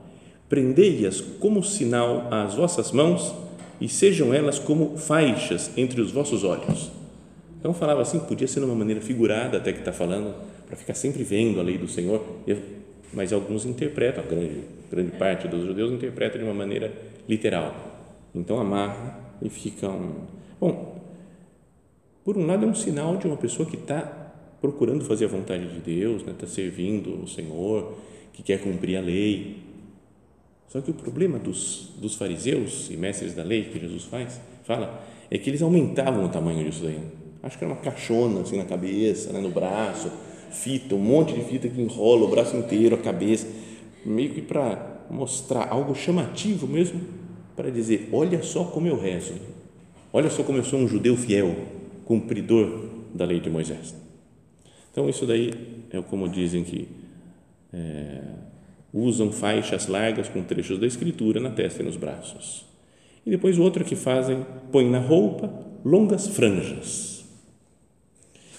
prendei-as 0.49 1.21
como 1.21 1.63
sinal 1.63 2.29
às 2.31 2.55
vossas 2.55 2.93
mãos 2.93 3.35
e 3.81 3.89
sejam 3.89 4.33
elas 4.33 4.59
como 4.59 4.97
faixas 4.97 5.71
entre 5.77 6.01
os 6.01 6.11
vossos 6.11 6.45
olhos. 6.45 6.96
Então 7.67 7.75
falava 7.75 8.01
assim, 8.01 8.21
podia 8.21 8.47
ser 8.47 8.61
de 8.61 8.67
uma 8.67 8.77
maneira 8.77 9.01
figurada 9.01 9.57
até 9.57 9.73
que 9.73 9.81
está 9.81 9.93
falando, 9.93 10.33
para 10.69 10.77
ficar 10.77 10.95
sempre 10.95 11.25
vendo 11.25 11.59
a 11.59 11.65
lei 11.65 11.77
do 11.77 11.89
Senhor, 11.89 12.25
mas 13.13 13.33
alguns 13.33 13.67
interpretam, 13.67 14.23
a 14.23 14.27
grande, 14.29 14.61
grande 14.89 15.11
parte 15.17 15.49
dos 15.49 15.65
judeus 15.65 15.91
interpreta 15.91 16.39
de 16.39 16.45
uma 16.45 16.55
maneira 16.55 16.93
literal. 17.29 17.75
Então 18.33 18.61
amarra 18.61 19.19
e 19.43 19.49
ficam. 19.49 20.29
Bom, 20.61 21.03
por 22.25 22.39
um 22.39 22.47
lado 22.47 22.65
é 22.65 22.69
um 22.69 22.75
sinal 22.75 23.17
de 23.17 23.27
uma 23.27 23.37
pessoa 23.37 23.69
que 23.69 23.75
está 23.75 24.33
procurando 24.61 25.05
fazer 25.05 25.25
a 25.25 25.29
vontade 25.29 25.67
de 25.67 25.81
Deus, 25.81 26.19
está 26.19 26.31
né? 26.31 26.37
Tá 26.39 26.47
servindo 26.47 27.21
o 27.21 27.27
Senhor, 27.27 27.95
que 28.33 28.45
quer 28.45 28.61
cumprir 28.61 28.97
a 28.97 29.01
lei. 29.01 29.57
Só 30.69 30.81
que 30.81 30.93
o 30.93 30.95
problema 30.95 31.37
dos, 31.37 31.91
dos 31.99 32.15
fariseus 32.15 32.89
e 32.93 32.97
mestres 32.97 33.35
da 33.35 33.43
lei 33.43 33.65
que 33.65 33.81
Jesus 33.81 34.05
faz, 34.05 34.41
fala, 34.63 35.03
é 35.29 35.37
que 35.37 35.51
eles 35.51 35.63
aumentavam 35.63 36.27
o 36.27 36.29
tamanho 36.29 36.65
disso 36.65 36.85
daí. 36.85 37.16
Acho 37.43 37.59
que 37.59 37.65
era 37.65 37.73
uma 37.73 37.81
caixona 37.81 38.41
assim 38.41 38.57
na 38.57 38.65
cabeça, 38.65 39.33
né, 39.33 39.41
no 39.41 39.51
braço, 39.51 40.11
fita, 40.51 40.95
um 40.95 40.99
monte 40.99 41.35
de 41.35 41.43
fita 41.43 41.69
que 41.69 41.81
enrola 41.81 42.25
o 42.25 42.29
braço 42.29 42.57
inteiro, 42.57 42.97
a 42.97 42.99
cabeça, 42.99 43.47
meio 44.05 44.31
que 44.31 44.43
para 44.43 45.05
mostrar 45.11 45.69
algo 45.71 45.95
chamativo 45.95 46.67
mesmo, 46.67 47.01
para 47.55 47.71
dizer: 47.71 48.09
olha 48.13 48.43
só 48.43 48.65
como 48.65 48.87
eu 48.87 48.99
rezo, 48.99 49.35
olha 50.13 50.31
só 50.31 50.43
como 50.43 50.59
eu 50.59 50.65
sou 50.65 50.79
um 50.79 50.89
judeu 50.89 51.17
fiel, 51.17 51.55
cumpridor 52.05 52.87
da 53.15 53.25
lei 53.25 53.41
de 53.41 53.51
Moisés. 53.51 53.95
Então, 54.91 55.09
isso 55.09 55.27
daí 55.27 55.53
é 55.91 56.01
como 56.01 56.29
dizem 56.29 56.65
que 56.65 56.89
é, 57.73 58.23
usam 58.93 59.31
faixas 59.31 59.89
largas 59.89 60.29
com 60.29 60.43
trechos 60.43 60.79
da 60.79 60.87
Escritura 60.87 61.39
na 61.39 61.51
testa 61.51 61.83
e 61.83 61.85
nos 61.85 61.97
braços. 61.97 62.65
E 63.25 63.31
depois 63.31 63.59
o 63.59 63.63
outro 63.63 63.85
que 63.85 63.97
fazem, 63.97 64.47
põem 64.73 64.89
na 64.89 64.99
roupa 64.99 65.53
longas 65.85 66.29
franjas. 66.29 67.16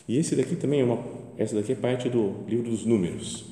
E 0.08 0.18
esse 0.18 0.36
daqui 0.36 0.56
também 0.56 0.82
é 0.82 0.84
uma 0.84 0.98
essa 1.38 1.56
daqui 1.56 1.74
é 1.74 1.76
parte 1.76 2.10
do 2.10 2.44
livro 2.48 2.72
dos 2.72 2.84
Números. 2.86 3.46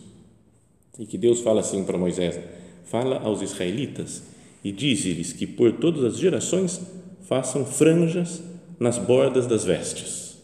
E 0.98 1.06
que 1.06 1.18
Deus 1.18 1.42
fala 1.42 1.60
assim 1.60 1.84
para 1.84 1.98
Moisés: 1.98 2.40
fala 2.86 3.20
aos 3.20 3.42
israelitas 3.42 4.24
e 4.64 4.72
diz-lhes 4.72 5.32
que 5.32 5.46
por 5.46 5.74
todas 5.74 6.04
as 6.04 6.18
gerações 6.18 6.82
façam 7.22 7.66
franjas 7.66 8.42
nas 8.80 8.98
bordas 8.98 9.46
das 9.46 9.64
vestes. 9.64 10.38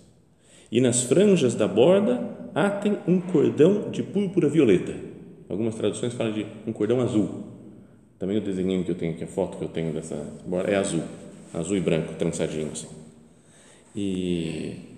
E 0.72 0.80
nas 0.80 1.02
franjas 1.02 1.56
da 1.56 1.68
borda 1.68 2.30
atem 2.54 2.98
um 3.08 3.20
cordão 3.20 3.90
de 3.90 4.04
púrpura 4.04 4.48
violeta. 4.48 4.94
Algumas 5.50 5.76
traduções 5.76 6.14
falam 6.14 6.32
de 6.32 6.46
um 6.66 6.72
cordão 6.72 7.02
azul. 7.02 7.44
Também 8.20 8.38
o 8.38 8.42
desenho 8.42 8.84
que 8.84 8.92
eu 8.92 8.96
tenho 8.96 9.14
aqui, 9.14 9.24
a 9.24 9.28
foto 9.28 9.58
que 9.58 9.64
eu 9.64 9.68
tenho 9.68 9.92
dessa 9.92 10.16
borda 10.46 10.70
é 10.70 10.76
azul, 10.76 11.02
azul 11.54 11.76
e 11.76 11.82
branco, 11.82 12.14
trançadinho 12.14 12.70
assim. 12.72 12.88
E 13.96 14.91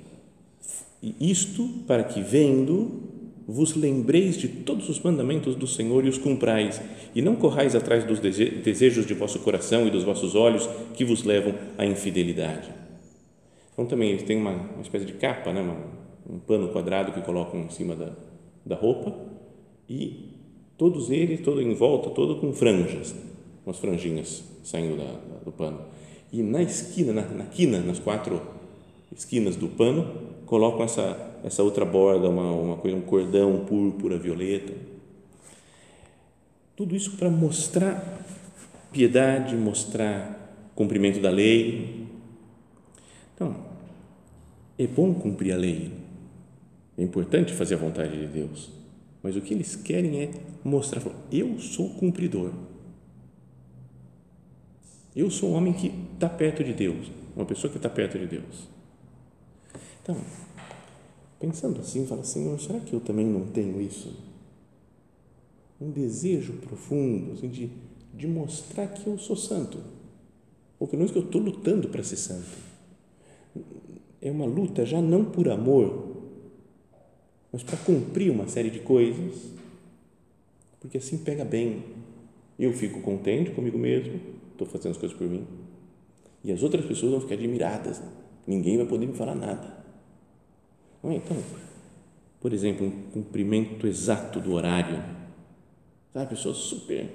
isto 1.19 1.67
para 1.85 2.03
que, 2.03 2.21
vendo, 2.21 3.01
vos 3.47 3.75
lembreis 3.75 4.37
de 4.37 4.47
todos 4.47 4.87
os 4.87 4.99
mandamentos 4.99 5.55
do 5.55 5.67
Senhor 5.67 6.05
e 6.05 6.09
os 6.09 6.17
cumprais, 6.17 6.81
e 7.13 7.21
não 7.21 7.35
corrais 7.35 7.75
atrás 7.75 8.05
dos 8.05 8.19
desejos 8.19 9.05
de 9.05 9.13
vosso 9.13 9.39
coração 9.39 9.85
e 9.85 9.91
dos 9.91 10.03
vossos 10.03 10.33
olhos 10.33 10.67
que 10.93 11.03
vos 11.03 11.23
levam 11.23 11.53
à 11.77 11.85
infidelidade. 11.85 12.69
Então, 13.73 13.85
também 13.85 14.11
eles 14.11 14.23
têm 14.23 14.37
uma, 14.37 14.51
uma 14.51 14.81
espécie 14.81 15.05
de 15.05 15.13
capa, 15.13 15.51
né? 15.51 15.61
Um 16.29 16.39
pano 16.39 16.69
quadrado 16.69 17.11
que 17.11 17.21
colocam 17.21 17.59
em 17.59 17.69
cima 17.69 17.95
da, 17.95 18.11
da 18.65 18.75
roupa, 18.75 19.13
e 19.89 20.29
todos 20.77 21.09
eles, 21.11 21.41
todo 21.41 21.61
em 21.61 21.73
volta, 21.73 22.09
todo 22.11 22.37
com 22.37 22.53
franjas, 22.53 23.13
umas 23.65 23.77
franjinhas 23.77 24.43
saindo 24.63 24.95
da, 24.95 25.03
da, 25.03 25.43
do 25.43 25.51
pano. 25.51 25.81
E 26.31 26.41
na 26.41 26.63
esquina, 26.63 27.11
na, 27.11 27.21
na 27.23 27.45
quina, 27.45 27.79
nas 27.79 27.99
quatro 27.99 28.41
esquinas 29.15 29.55
do 29.55 29.67
pano, 29.67 30.33
colocam 30.45 30.83
essa, 30.83 31.39
essa 31.43 31.63
outra 31.63 31.85
borda, 31.85 32.29
uma, 32.29 32.51
uma 32.51 32.77
coisa, 32.77 32.97
um 32.97 33.01
cordão 33.01 33.65
púrpura, 33.65 34.17
violeta. 34.17 34.73
Tudo 36.75 36.95
isso 36.95 37.17
para 37.17 37.29
mostrar 37.29 38.23
piedade, 38.91 39.55
mostrar 39.55 40.71
cumprimento 40.75 41.19
da 41.19 41.29
lei. 41.29 42.07
Então, 43.35 43.55
é 44.77 44.87
bom 44.87 45.13
cumprir 45.13 45.53
a 45.53 45.57
lei, 45.57 45.91
é 46.97 47.03
importante 47.03 47.53
fazer 47.53 47.75
a 47.75 47.77
vontade 47.77 48.19
de 48.19 48.27
Deus, 48.27 48.71
mas 49.21 49.35
o 49.35 49.41
que 49.41 49.53
eles 49.53 49.75
querem 49.75 50.21
é 50.21 50.31
mostrar: 50.63 51.01
eu 51.31 51.59
sou 51.59 51.89
cumpridor. 51.91 52.51
Eu 55.15 55.29
sou 55.29 55.51
um 55.51 55.53
homem 55.53 55.73
que 55.73 55.93
está 56.15 56.27
perto 56.27 56.63
de 56.63 56.73
Deus, 56.73 57.11
uma 57.35 57.45
pessoa 57.45 57.69
que 57.69 57.77
está 57.77 57.87
perto 57.87 58.17
de 58.17 58.25
Deus. 58.25 58.72
Então, 60.03 60.17
pensando 61.39 61.79
assim, 61.79 62.05
fala, 62.05 62.23
Senhor, 62.25 62.59
será 62.59 62.77
que 62.81 62.93
eu 62.93 62.99
também 62.99 63.25
não 63.25 63.47
tenho 63.47 63.81
isso? 63.81 64.13
Um 65.79 65.89
desejo 65.89 66.53
profundo 66.53 67.31
assim, 67.31 67.47
de, 67.47 67.71
de 68.13 68.27
mostrar 68.27 68.87
que 68.87 69.07
eu 69.07 69.17
sou 69.17 69.37
santo. 69.37 69.79
Ou 70.77 70.87
pelo 70.87 70.99
menos 70.99 71.13
que 71.13 71.17
eu 71.17 71.23
estou 71.23 71.41
lutando 71.41 71.87
para 71.87 72.03
ser 72.03 72.17
santo. 72.17 72.51
É 74.21 74.29
uma 74.29 74.45
luta 74.45 74.85
já 74.85 75.01
não 75.01 75.23
por 75.23 75.47
amor, 75.47 76.11
mas 77.51 77.63
para 77.63 77.77
cumprir 77.77 78.29
uma 78.29 78.47
série 78.49 78.69
de 78.69 78.79
coisas, 78.79 79.51
porque 80.81 80.97
assim 80.97 81.17
pega 81.17 81.45
bem. 81.45 81.83
Eu 82.59 82.73
fico 82.73 83.01
contente 83.01 83.51
comigo 83.51 83.77
mesmo, 83.77 84.19
estou 84.51 84.67
fazendo 84.67 84.91
as 84.91 84.97
coisas 84.97 85.17
por 85.17 85.27
mim, 85.27 85.45
e 86.43 86.51
as 86.51 86.61
outras 86.61 86.85
pessoas 86.85 87.11
vão 87.11 87.21
ficar 87.21 87.35
admiradas. 87.35 88.01
Ninguém 88.45 88.77
vai 88.77 88.85
poder 88.85 89.07
me 89.07 89.13
falar 89.13 89.35
nada. 89.35 89.82
Então, 91.03 91.37
por 92.39 92.53
exemplo, 92.53 92.87
um 92.87 92.91
cumprimento 93.11 93.87
exato 93.87 94.39
do 94.39 94.53
horário. 94.53 95.03
Sabe, 96.13 96.25
a 96.25 96.27
pessoa 96.27 96.53
super. 96.53 97.09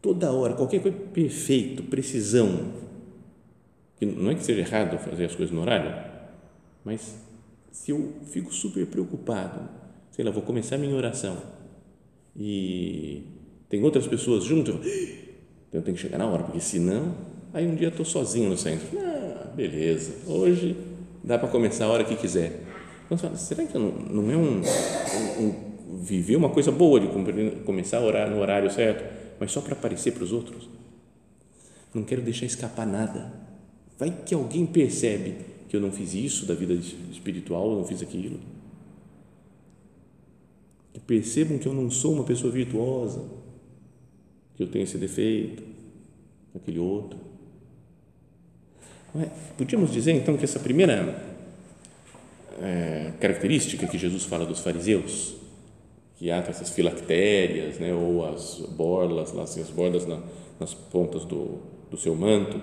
Toda 0.00 0.30
hora, 0.32 0.54
qualquer 0.54 0.82
coisa 0.82 0.96
perfeito, 1.12 1.82
precisão. 1.84 2.72
Que 3.96 4.06
não 4.06 4.30
é 4.30 4.34
que 4.34 4.44
seja 4.44 4.60
errado 4.60 4.98
fazer 4.98 5.24
as 5.24 5.34
coisas 5.34 5.54
no 5.54 5.60
horário, 5.60 5.94
mas 6.84 7.16
se 7.70 7.90
eu 7.90 8.12
fico 8.24 8.52
super 8.52 8.86
preocupado, 8.86 9.68
sei 10.10 10.24
lá, 10.24 10.30
vou 10.30 10.42
começar 10.42 10.76
minha 10.76 10.94
oração 10.94 11.36
e 12.36 13.22
tem 13.68 13.82
outras 13.84 14.06
pessoas 14.06 14.44
junto, 14.44 14.72
então 14.72 15.80
eu 15.80 15.82
tenho 15.82 15.96
que 15.96 16.02
chegar 16.02 16.18
na 16.18 16.26
hora, 16.26 16.42
porque 16.42 16.60
senão, 16.60 17.14
aí 17.52 17.66
um 17.66 17.76
dia 17.76 17.88
estou 17.88 18.04
sozinho 18.04 18.50
no 18.50 18.56
centro. 18.56 18.86
Ah, 18.98 19.52
beleza, 19.54 20.12
hoje 20.26 20.76
dá 21.24 21.38
para 21.38 21.48
começar 21.48 21.86
a 21.86 21.88
hora 21.88 22.04
que 22.04 22.14
quiser. 22.14 22.60
Então, 23.06 23.36
será 23.36 23.64
que 23.64 23.76
não, 23.76 23.90
não 23.90 24.30
é 24.30 24.36
um, 24.36 24.60
um, 24.60 25.44
um, 25.44 25.96
viver 26.02 26.36
uma 26.36 26.50
coisa 26.50 26.70
boa 26.70 27.00
de 27.00 27.08
começar 27.64 27.98
a 27.98 28.02
orar 28.02 28.30
no 28.30 28.38
horário 28.38 28.70
certo, 28.70 29.04
mas 29.40 29.50
só 29.50 29.60
para 29.60 29.72
aparecer 29.72 30.12
para 30.12 30.24
os 30.24 30.32
outros? 30.32 30.68
Não 31.92 32.02
quero 32.02 32.22
deixar 32.22 32.46
escapar 32.46 32.86
nada. 32.86 33.32
Vai 33.98 34.10
que 34.10 34.34
alguém 34.34 34.66
percebe 34.66 35.36
que 35.68 35.76
eu 35.76 35.80
não 35.80 35.90
fiz 35.90 36.14
isso 36.14 36.46
da 36.46 36.54
vida 36.54 36.74
espiritual, 36.74 37.70
eu 37.70 37.78
não 37.78 37.84
fiz 37.84 38.02
aquilo. 38.02 38.38
Que 40.92 41.00
percebam 41.00 41.58
que 41.58 41.66
eu 41.66 41.74
não 41.74 41.90
sou 41.90 42.12
uma 42.12 42.24
pessoa 42.24 42.52
virtuosa, 42.52 43.24
que 44.56 44.62
eu 44.62 44.66
tenho 44.66 44.82
esse 44.84 44.98
defeito, 44.98 45.62
aquele 46.54 46.78
outro. 46.78 47.18
É? 49.16 49.28
Podíamos 49.56 49.92
dizer 49.92 50.12
então 50.12 50.36
que 50.36 50.44
essa 50.44 50.58
primeira 50.58 51.22
é, 52.60 53.12
característica 53.20 53.86
que 53.86 53.96
Jesus 53.96 54.24
fala 54.24 54.44
dos 54.44 54.60
fariseus, 54.60 55.36
que 56.16 56.30
há 56.30 56.38
essas 56.38 56.70
filactérias, 56.70 57.78
né, 57.78 57.92
ou 57.94 58.24
as 58.26 58.60
borlas, 58.76 59.32
lá, 59.32 59.44
assim, 59.44 59.60
as 59.60 59.70
bordas 59.70 60.06
na, 60.06 60.20
nas 60.58 60.74
pontas 60.74 61.24
do, 61.24 61.60
do 61.90 61.96
seu 61.96 62.14
manto, 62.14 62.60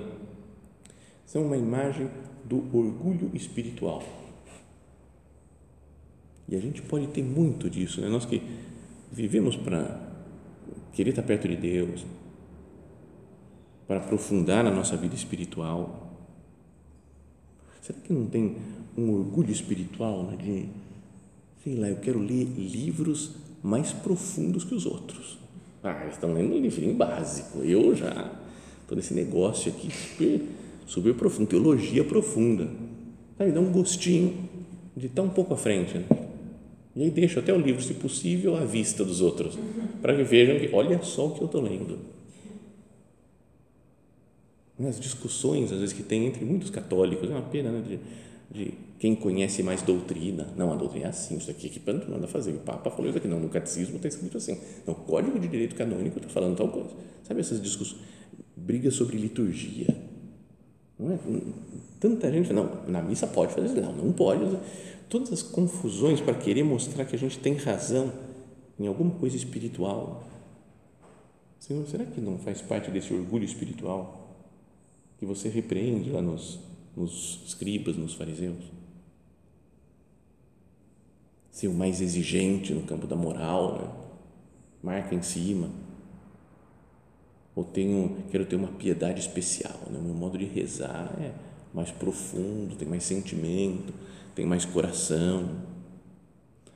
são 1.25 1.45
uma 1.45 1.57
imagem 1.57 2.09
do 2.43 2.57
orgulho 2.75 3.31
espiritual. 3.33 4.03
E 6.49 6.55
a 6.55 6.59
gente 6.59 6.81
pode 6.81 7.07
ter 7.07 7.23
muito 7.23 7.69
disso, 7.69 8.01
né? 8.01 8.09
nós 8.09 8.25
que 8.25 8.41
vivemos 9.09 9.55
para 9.55 9.99
querer 10.91 11.11
estar 11.11 11.23
perto 11.23 11.47
de 11.47 11.55
Deus, 11.55 12.05
para 13.87 13.97
aprofundar 13.97 14.63
na 14.63 14.71
nossa 14.71 14.97
vida 14.97 15.15
espiritual, 15.15 16.00
Será 17.81 17.97
que 17.99 18.13
não 18.13 18.25
tem 18.27 18.55
um 18.97 19.11
orgulho 19.11 19.51
espiritual 19.51 20.23
né, 20.23 20.37
de, 20.37 20.65
sei 21.63 21.75
lá, 21.75 21.89
eu 21.89 21.97
quero 21.97 22.19
ler 22.19 22.45
livros 22.57 23.31
mais 23.63 23.91
profundos 23.91 24.63
que 24.63 24.75
os 24.75 24.85
outros. 24.85 25.39
Ah, 25.83 26.01
eles 26.03 26.13
estão 26.13 26.33
lendo 26.33 26.53
um 26.53 26.59
livrinho 26.59 26.93
básico. 26.93 27.59
Eu 27.59 27.95
já 27.95 28.31
estou 28.81 28.95
nesse 28.95 29.13
negócio 29.13 29.71
aqui 29.71 29.89
super, 29.91 30.41
super 30.85 31.13
profundo, 31.15 31.47
teologia 31.47 32.03
profunda. 32.03 32.69
Aí 33.39 33.51
dá 33.51 33.59
um 33.59 33.71
gostinho 33.71 34.37
de 34.95 35.09
tão 35.09 35.27
pouco 35.27 35.53
à 35.53 35.57
frente. 35.57 35.97
Né? 35.97 36.05
E 36.95 37.03
aí 37.03 37.09
deixo 37.09 37.39
até 37.39 37.53
o 37.53 37.57
livro, 37.57 37.81
se 37.81 37.93
possível, 37.95 38.55
à 38.55 38.65
vista 38.65 39.03
dos 39.03 39.21
outros, 39.21 39.57
para 40.01 40.15
que 40.15 40.23
vejam 40.23 40.59
que, 40.59 40.69
olha 40.75 41.01
só 41.01 41.27
o 41.27 41.31
que 41.31 41.41
eu 41.41 41.45
estou 41.45 41.61
lendo. 41.61 41.97
As 44.87 44.99
discussões, 44.99 45.71
às 45.71 45.79
vezes, 45.79 45.93
que 45.93 46.03
tem 46.03 46.25
entre 46.25 46.43
muitos 46.45 46.69
católicos, 46.69 47.29
é 47.29 47.33
uma 47.33 47.41
pena, 47.41 47.71
né? 47.71 47.81
De, 47.81 47.99
de 48.51 48.73
quem 49.01 49.15
conhece 49.15 49.63
mais 49.63 49.81
doutrina. 49.81 50.47
Não, 50.55 50.71
a 50.71 50.75
doutrina 50.75 51.07
é 51.07 51.09
assim, 51.09 51.35
isso 51.37 51.49
aqui 51.49 51.69
que 51.69 51.79
Panto 51.79 52.09
manda 52.09 52.27
fazer. 52.27 52.51
O 52.51 52.59
Papa 52.59 52.91
falou 52.91 53.07
isso 53.07 53.17
aqui, 53.17 53.27
não, 53.27 53.39
no 53.39 53.49
catecismo 53.49 53.95
está 53.95 54.07
escrito 54.07 54.37
assim. 54.37 54.59
No 54.85 54.93
Código 54.93 55.39
de 55.39 55.47
Direito 55.47 55.73
Canônico 55.75 56.19
está 56.19 56.29
falando 56.29 56.55
tal 56.55 56.69
coisa. 56.69 56.89
Sabe 57.23 57.39
essas 57.39 57.59
discussões? 57.59 57.99
Brigas 58.55 58.93
sobre 58.93 59.17
liturgia. 59.17 59.87
Não 60.99 61.13
é? 61.13 61.19
Tanta 61.99 62.31
gente, 62.31 62.53
não, 62.53 62.83
na 62.87 63.01
missa 63.01 63.25
pode 63.25 63.53
fazer 63.53 63.67
isso, 63.67 63.81
não, 63.81 63.91
não 63.91 64.13
pode. 64.13 64.57
Todas 65.09 65.33
as 65.33 65.41
confusões 65.41 66.21
para 66.21 66.35
querer 66.35 66.63
mostrar 66.63 67.05
que 67.05 67.15
a 67.15 67.19
gente 67.19 67.39
tem 67.39 67.55
razão 67.55 68.11
em 68.79 68.85
alguma 68.85 69.11
coisa 69.15 69.35
espiritual. 69.35 70.23
Senhor, 71.59 71.87
será 71.87 72.05
que 72.05 72.21
não 72.21 72.37
faz 72.37 72.61
parte 72.61 72.91
desse 72.91 73.11
orgulho 73.13 73.45
espiritual 73.45 74.20
que 75.21 75.25
você 75.25 75.47
repreende 75.47 76.09
lá 76.09 76.21
nos 76.21 76.59
nos 76.95 77.41
escribas, 77.45 77.95
nos 77.95 78.13
fariseus. 78.13 78.63
Ser 81.49 81.67
o 81.67 81.73
mais 81.73 82.01
exigente 82.01 82.73
no 82.73 82.81
campo 82.83 83.07
da 83.07 83.15
moral, 83.15 83.77
né? 83.77 83.87
marca 84.81 85.15
em 85.15 85.21
cima. 85.21 85.69
Ou 87.55 87.63
tenho, 87.63 88.23
quero 88.31 88.45
ter 88.45 88.55
uma 88.55 88.69
piedade 88.69 89.19
especial, 89.19 89.77
né? 89.89 89.99
o 89.99 90.03
meu 90.03 90.13
modo 90.13 90.37
de 90.37 90.45
rezar 90.45 91.13
é 91.19 91.31
mais 91.73 91.91
profundo, 91.91 92.75
tem 92.75 92.87
mais 92.87 93.03
sentimento, 93.03 93.93
tem 94.33 94.45
mais 94.45 94.65
coração. 94.65 95.49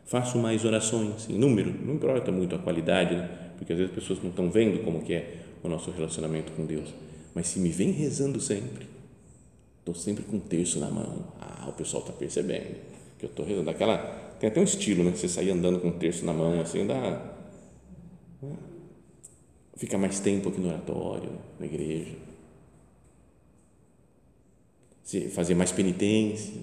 Faço 0.06 0.38
mais 0.38 0.64
orações 0.64 1.28
em 1.30 1.38
número, 1.38 1.74
não 1.84 1.96
importa 1.96 2.32
muito 2.32 2.56
a 2.56 2.60
qualidade, 2.60 3.16
né? 3.16 3.54
porque 3.58 3.74
às 3.74 3.80
vezes 3.80 3.92
as 3.92 4.00
pessoas 4.00 4.22
não 4.22 4.30
estão 4.30 4.52
vendo 4.52 4.84
como 4.84 5.02
que 5.02 5.14
é 5.14 5.46
o 5.64 5.70
nosso 5.70 5.90
relacionamento 5.90 6.52
com 6.52 6.66
Deus. 6.66 6.94
Mas 7.36 7.48
se 7.48 7.60
me 7.60 7.70
vem 7.70 7.92
rezando 7.92 8.42
sempre, 8.42 8.88
Estou 9.86 9.94
sempre 9.94 10.24
com 10.24 10.38
um 10.38 10.40
terço 10.40 10.80
na 10.80 10.90
mão. 10.90 11.28
Ah, 11.40 11.68
o 11.70 11.74
pessoal 11.74 12.02
está 12.02 12.12
percebendo 12.12 12.76
que 13.20 13.26
eu 13.26 13.30
estou 13.30 13.46
rezando. 13.46 13.70
Aquela, 13.70 14.00
tem 14.40 14.50
até 14.50 14.60
um 14.60 14.64
estilo, 14.64 15.04
né? 15.04 15.12
Você 15.12 15.30
sair 15.30 15.52
andando 15.52 15.80
com 15.80 15.90
um 15.90 15.92
terço 15.92 16.26
na 16.26 16.34
mão, 16.34 16.60
assim, 16.60 16.88
dá. 16.88 17.00
Né? 18.42 18.50
Fica 19.78 19.96
mais 19.96 20.20
tempo 20.20 20.50
aqui 20.50 20.60
no 20.60 20.70
oratório, 20.70 21.30
na 21.60 21.68
igreja. 21.68 22.16
Se 25.04 25.30
fazer 25.30 25.54
mais 25.54 25.72
penitência. 25.72 26.56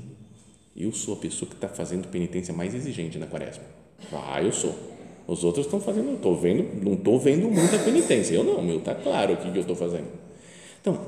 Eu 0.74 0.90
sou 0.90 1.14
a 1.14 1.18
pessoa 1.18 1.48
que 1.48 1.54
está 1.54 1.68
fazendo 1.68 2.08
penitência 2.08 2.52
mais 2.52 2.74
exigente 2.74 3.18
na 3.18 3.28
quaresma. 3.28 3.62
Ah, 4.10 4.42
eu 4.42 4.50
sou. 4.50 4.74
Os 5.28 5.44
outros 5.44 5.66
estão 5.66 5.78
fazendo, 5.78 6.14
estou 6.14 6.36
vendo, 6.36 6.82
não 6.82 6.94
estou 6.94 7.20
vendo 7.20 7.48
muita 7.48 7.78
penitência. 7.78 8.34
Eu 8.34 8.42
não, 8.42 8.60
meu, 8.60 8.78
está 8.78 8.96
claro 8.96 9.34
o 9.34 9.36
que 9.36 9.46
eu 9.46 9.60
estou 9.60 9.76
fazendo. 9.76 10.08
Então, 10.82 11.00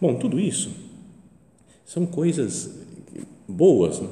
bom, 0.00 0.18
tudo 0.18 0.40
isso 0.40 0.70
são 1.84 2.06
coisas 2.06 2.80
boas, 3.46 4.00
né? 4.00 4.08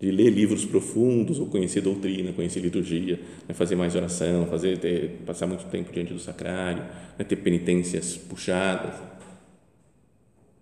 de 0.00 0.10
ler 0.10 0.30
livros 0.30 0.64
profundos, 0.64 1.38
ou 1.38 1.46
conhecer 1.46 1.82
doutrina, 1.82 2.32
conhecer 2.32 2.58
liturgia, 2.58 3.20
né? 3.46 3.54
fazer 3.54 3.76
mais 3.76 3.94
oração, 3.94 4.46
fazer 4.46 4.78
ter, 4.78 5.20
passar 5.24 5.46
muito 5.46 5.64
tempo 5.66 5.92
diante 5.92 6.12
do 6.12 6.18
sacrário, 6.18 6.82
né? 7.16 7.24
ter 7.24 7.36
penitências 7.36 8.16
puxadas. 8.16 8.94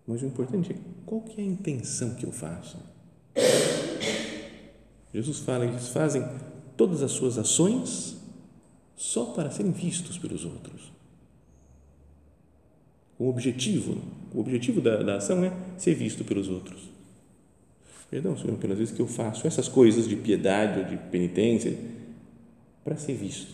Mas 0.06 0.22
o 0.22 0.26
importante 0.26 0.72
é 0.72 0.76
qual 1.06 1.22
que 1.22 1.40
é 1.40 1.44
a 1.44 1.46
intenção 1.46 2.14
que 2.14 2.26
eu 2.26 2.32
faço. 2.32 2.76
Jesus 5.14 5.38
fala, 5.38 5.64
eles 5.64 5.88
fazem 5.88 6.22
todas 6.76 7.02
as 7.02 7.12
suas 7.12 7.38
ações 7.38 8.18
só 8.96 9.26
para 9.26 9.50
serem 9.50 9.72
vistos 9.72 10.18
pelos 10.18 10.44
outros 10.44 10.97
o 13.18 13.28
objetivo, 13.28 13.98
o 14.32 14.40
objetivo 14.40 14.80
da, 14.80 15.02
da 15.02 15.16
ação 15.16 15.44
é 15.44 15.52
ser 15.76 15.94
visto 15.94 16.24
pelos 16.24 16.48
outros. 16.48 16.88
Perdão, 18.08 18.38
Senhor, 18.38 18.56
pelas 18.58 18.78
vezes 18.78 18.94
que 18.94 19.02
eu 19.02 19.08
faço 19.08 19.46
essas 19.46 19.68
coisas 19.68 20.08
de 20.08 20.16
piedade 20.16 20.78
ou 20.78 20.84
de 20.86 20.96
penitência 20.96 21.76
para 22.84 22.96
ser 22.96 23.14
visto. 23.14 23.52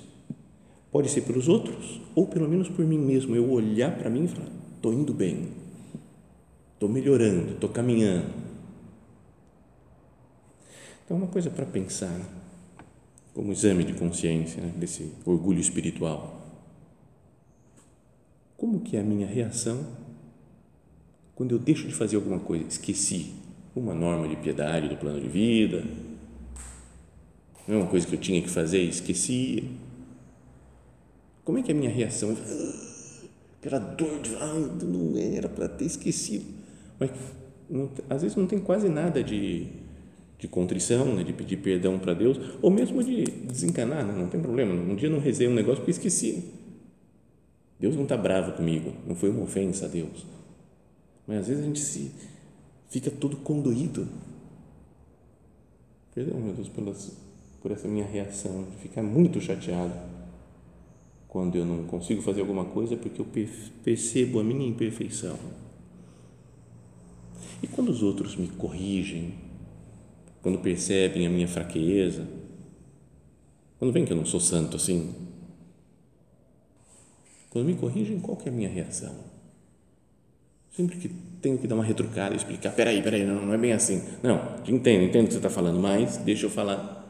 Pode 0.93 1.09
ser 1.09 1.23
pelos 1.23 1.49
outros 1.49 2.01
ou 2.15 2.27
pelo 2.27 2.49
menos 2.49 2.69
por 2.69 2.85
mim 2.85 2.99
mesmo. 2.99 3.35
Eu 3.35 3.51
olhar 3.51 3.97
para 3.97 4.11
mim 4.11 4.25
e 4.25 4.29
falar: 4.29 4.49
estou 4.77 4.93
indo 4.93 5.13
bem, 5.13 5.49
estou 6.75 6.89
melhorando, 6.89 7.55
estou 7.55 7.71
caminhando. 7.71 8.33
Então, 11.05 11.17
uma 11.17 11.27
coisa 11.27 11.51
para 11.51 11.67
pensar, 11.67 12.21
como 13.35 13.51
exame 13.51 13.83
de 13.83 13.95
consciência 13.95 14.63
né, 14.63 14.73
desse 14.77 15.11
orgulho 15.27 15.59
espiritual 15.59 16.44
como 18.65 18.81
que 18.81 18.97
é 18.97 19.01
a 19.01 19.03
minha 19.03 19.27
reação 19.27 19.87
quando 21.35 21.55
eu 21.55 21.59
deixo 21.59 21.87
de 21.87 21.95
fazer 21.95 22.17
alguma 22.17 22.41
coisa? 22.41 22.65
Esqueci 22.67 23.35
uma 23.77 23.93
norma 23.93 24.27
de 24.27 24.37
piedade 24.37 24.89
do 24.89 24.97
plano 24.97 25.21
de 25.21 25.29
vida, 25.29 25.85
não 27.69 27.75
é 27.75 27.79
uma 27.81 27.91
coisa 27.91 28.07
que 28.07 28.15
eu 28.15 28.19
tinha 28.19 28.41
que 28.41 28.49
fazer 28.49 28.83
e 28.83 28.89
esqueci. 28.89 29.69
Como 31.45 31.59
é 31.59 31.63
que 31.63 31.73
é 31.73 31.75
a 31.75 31.77
minha 31.77 31.91
reação? 31.91 32.35
Ah, 32.35 33.27
aquela 33.59 33.79
dor 33.79 34.23
de 34.23 34.35
ah, 34.37 34.55
não 34.83 35.15
era 35.19 35.47
para 35.47 35.69
ter 35.69 35.85
esquecido. 35.85 36.47
Mas 36.99 37.11
não, 37.69 37.91
às 38.09 38.23
vezes 38.23 38.35
não 38.35 38.47
tem 38.47 38.61
quase 38.61 38.89
nada 38.89 39.23
de, 39.23 39.67
de 40.39 40.49
contrição, 40.49 41.15
né, 41.15 41.23
de 41.23 41.35
pedir 41.35 41.59
perdão 41.59 41.99
para 41.99 42.15
Deus, 42.15 42.41
ou 42.63 42.71
mesmo 42.71 43.05
de 43.05 43.25
desencanar, 43.25 44.07
né, 44.07 44.15
não 44.17 44.29
tem 44.29 44.41
problema. 44.41 44.73
Um 44.73 44.97
dia 44.97 45.11
não 45.11 45.19
rezei 45.19 45.49
um 45.49 45.55
negócio 45.55 45.81
porque 45.81 45.91
esqueci 45.91 46.64
Deus 47.79 47.97
não 47.97 48.05
está 48.05 48.17
bravo 48.17 48.53
comigo, 48.53 48.93
não 49.07 49.15
foi 49.15 49.31
uma 49.31 49.43
ofensa 49.43 49.87
a 49.87 49.89
Deus. 49.89 50.25
Mas 51.27 51.41
às 51.41 51.49
vezes 51.49 51.63
a 51.63 51.67
gente 51.67 51.81
se 51.81 52.13
fica 52.89 53.11
todo 53.11 53.37
condoído. 53.39 54.09
Perdão, 56.15 56.39
meu 56.39 56.55
Deus, 56.55 56.69
pelas, 56.69 57.13
por 57.61 57.73
essa 57.73 57.89
minha 57.89 58.07
reação, 58.07 58.65
de 58.71 58.77
ficar 58.77 59.03
muito 59.03 59.41
chateado 59.41 59.95
quando 61.29 61.57
eu 61.57 61.65
não 61.65 61.85
consigo 61.85 62.23
fazer 62.23 62.43
alguma 62.43 62.65
coisa 62.65 62.97
porque 62.97 63.21
eu 63.21 63.27
percebo 63.83 64.39
a 64.39 64.45
minha 64.45 64.69
imperfeição. 64.69 65.37
E 67.61 67.67
quando 67.67 67.89
os 67.89 68.05
outros 68.05 68.37
me 68.37 68.47
corrigem, 68.47 69.35
quando 70.41 70.59
percebem 70.59 71.27
a 71.27 71.31
minha 71.31 71.49
fraqueza, 71.49 72.29
quando 73.79 73.93
vem 73.93 74.05
que 74.05 74.13
eu 74.13 74.17
não 74.17 74.27
sou 74.27 74.39
santo 74.39 74.77
assim, 74.77 75.13
quando 77.55 77.67
me 77.67 77.77
corrigem, 77.77 78.19
qual 78.19 78.37
que 78.37 78.49
é 78.49 78.53
a 78.53 78.55
minha 78.55 78.69
reação? 78.69 79.15
Sempre 80.73 80.97
que 80.97 81.09
tenho 81.41 81.57
que 81.57 81.69
dar 81.69 81.77
uma 81.77 81.85
retrucada 81.85 82.35
e 82.35 82.37
explicar, 82.37 82.73
peraí, 82.73 83.01
peraí, 83.01 83.25
não, 83.25 83.47
não 83.47 83.55
é 83.55 83.57
bem 83.57 83.73
assim. 83.73 84.03
Não, 84.25 84.57
entendo, 84.67 85.05
entendo 85.05 85.23
o 85.23 85.27
que 85.29 85.35
você 85.35 85.39
está 85.39 85.49
falando, 85.49 85.79
mas 85.79 86.17
deixa 86.17 86.47
eu 86.47 86.51
falar. 86.51 87.09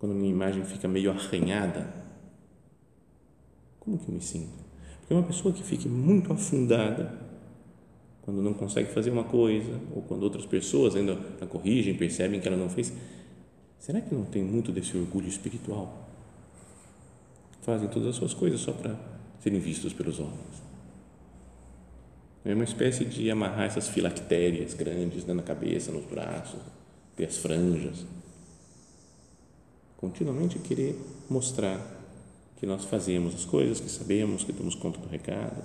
Quando 0.00 0.16
minha 0.16 0.32
imagem 0.32 0.64
fica 0.64 0.88
meio 0.88 1.12
arranhada, 1.12 1.94
como 3.78 3.96
que 3.96 4.08
eu 4.08 4.14
me 4.16 4.20
sinto? 4.20 4.64
Porque 4.98 5.14
uma 5.14 5.22
pessoa 5.22 5.54
que 5.54 5.62
fique 5.62 5.88
muito 5.88 6.32
afundada, 6.32 7.16
quando 8.22 8.42
não 8.42 8.52
consegue 8.52 8.90
fazer 8.90 9.12
uma 9.12 9.22
coisa, 9.22 9.80
ou 9.94 10.02
quando 10.02 10.24
outras 10.24 10.44
pessoas 10.44 10.96
ainda 10.96 11.16
a 11.40 11.46
corrigem, 11.46 11.94
percebem 11.94 12.40
que 12.40 12.48
ela 12.48 12.56
não 12.56 12.68
fez, 12.68 12.92
será 13.78 14.00
que 14.00 14.12
não 14.12 14.24
tem 14.24 14.42
muito 14.42 14.72
desse 14.72 14.96
orgulho 14.96 15.28
espiritual? 15.28 16.07
Fazem 17.68 17.86
todas 17.86 18.08
as 18.08 18.16
suas 18.16 18.32
coisas 18.32 18.60
só 18.60 18.72
para 18.72 18.98
serem 19.42 19.60
vistos 19.60 19.92
pelos 19.92 20.18
homens. 20.18 20.62
É 22.42 22.54
uma 22.54 22.64
espécie 22.64 23.04
de 23.04 23.30
amarrar 23.30 23.66
essas 23.66 23.88
filactérias 23.88 24.72
grandes 24.72 25.26
né, 25.26 25.34
na 25.34 25.42
cabeça, 25.42 25.92
nos 25.92 26.06
braços, 26.06 26.58
ter 27.14 27.26
as 27.26 27.36
franjas. 27.36 28.06
Continuamente 29.98 30.58
querer 30.60 30.98
mostrar 31.28 31.78
que 32.56 32.64
nós 32.64 32.86
fazemos 32.86 33.34
as 33.34 33.44
coisas, 33.44 33.80
que 33.80 33.90
sabemos, 33.90 34.44
que 34.44 34.52
damos 34.52 34.74
conta 34.74 34.98
do 34.98 35.06
recado. 35.06 35.62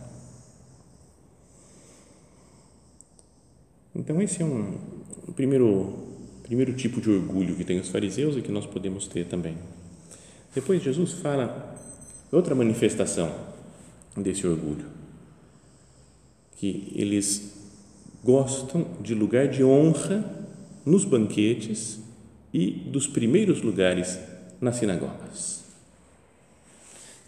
Então, 3.96 4.22
esse 4.22 4.42
é 4.42 4.46
um, 4.46 4.78
um 5.26 5.32
primeiro, 5.32 6.06
primeiro 6.44 6.74
tipo 6.74 7.00
de 7.00 7.10
orgulho 7.10 7.56
que 7.56 7.64
tem 7.64 7.80
os 7.80 7.88
fariseus 7.88 8.36
e 8.36 8.42
que 8.42 8.52
nós 8.52 8.66
podemos 8.66 9.08
ter 9.08 9.26
também. 9.26 9.58
Depois, 10.54 10.84
Jesus 10.84 11.14
fala 11.14 11.82
outra 12.36 12.56
manifestação 12.56 13.32
desse 14.18 14.46
orgulho, 14.46 14.86
que 16.58 16.92
eles 16.96 17.54
gostam 18.24 18.86
de 19.02 19.14
lugar 19.14 19.48
de 19.48 19.64
honra 19.64 20.48
nos 20.86 21.06
banquetes 21.06 22.00
e 22.54 22.72
dos 22.72 23.08
primeiros 23.08 23.62
lugares 23.62 24.18
nas 24.62 24.78
sinagogas. 24.78 25.64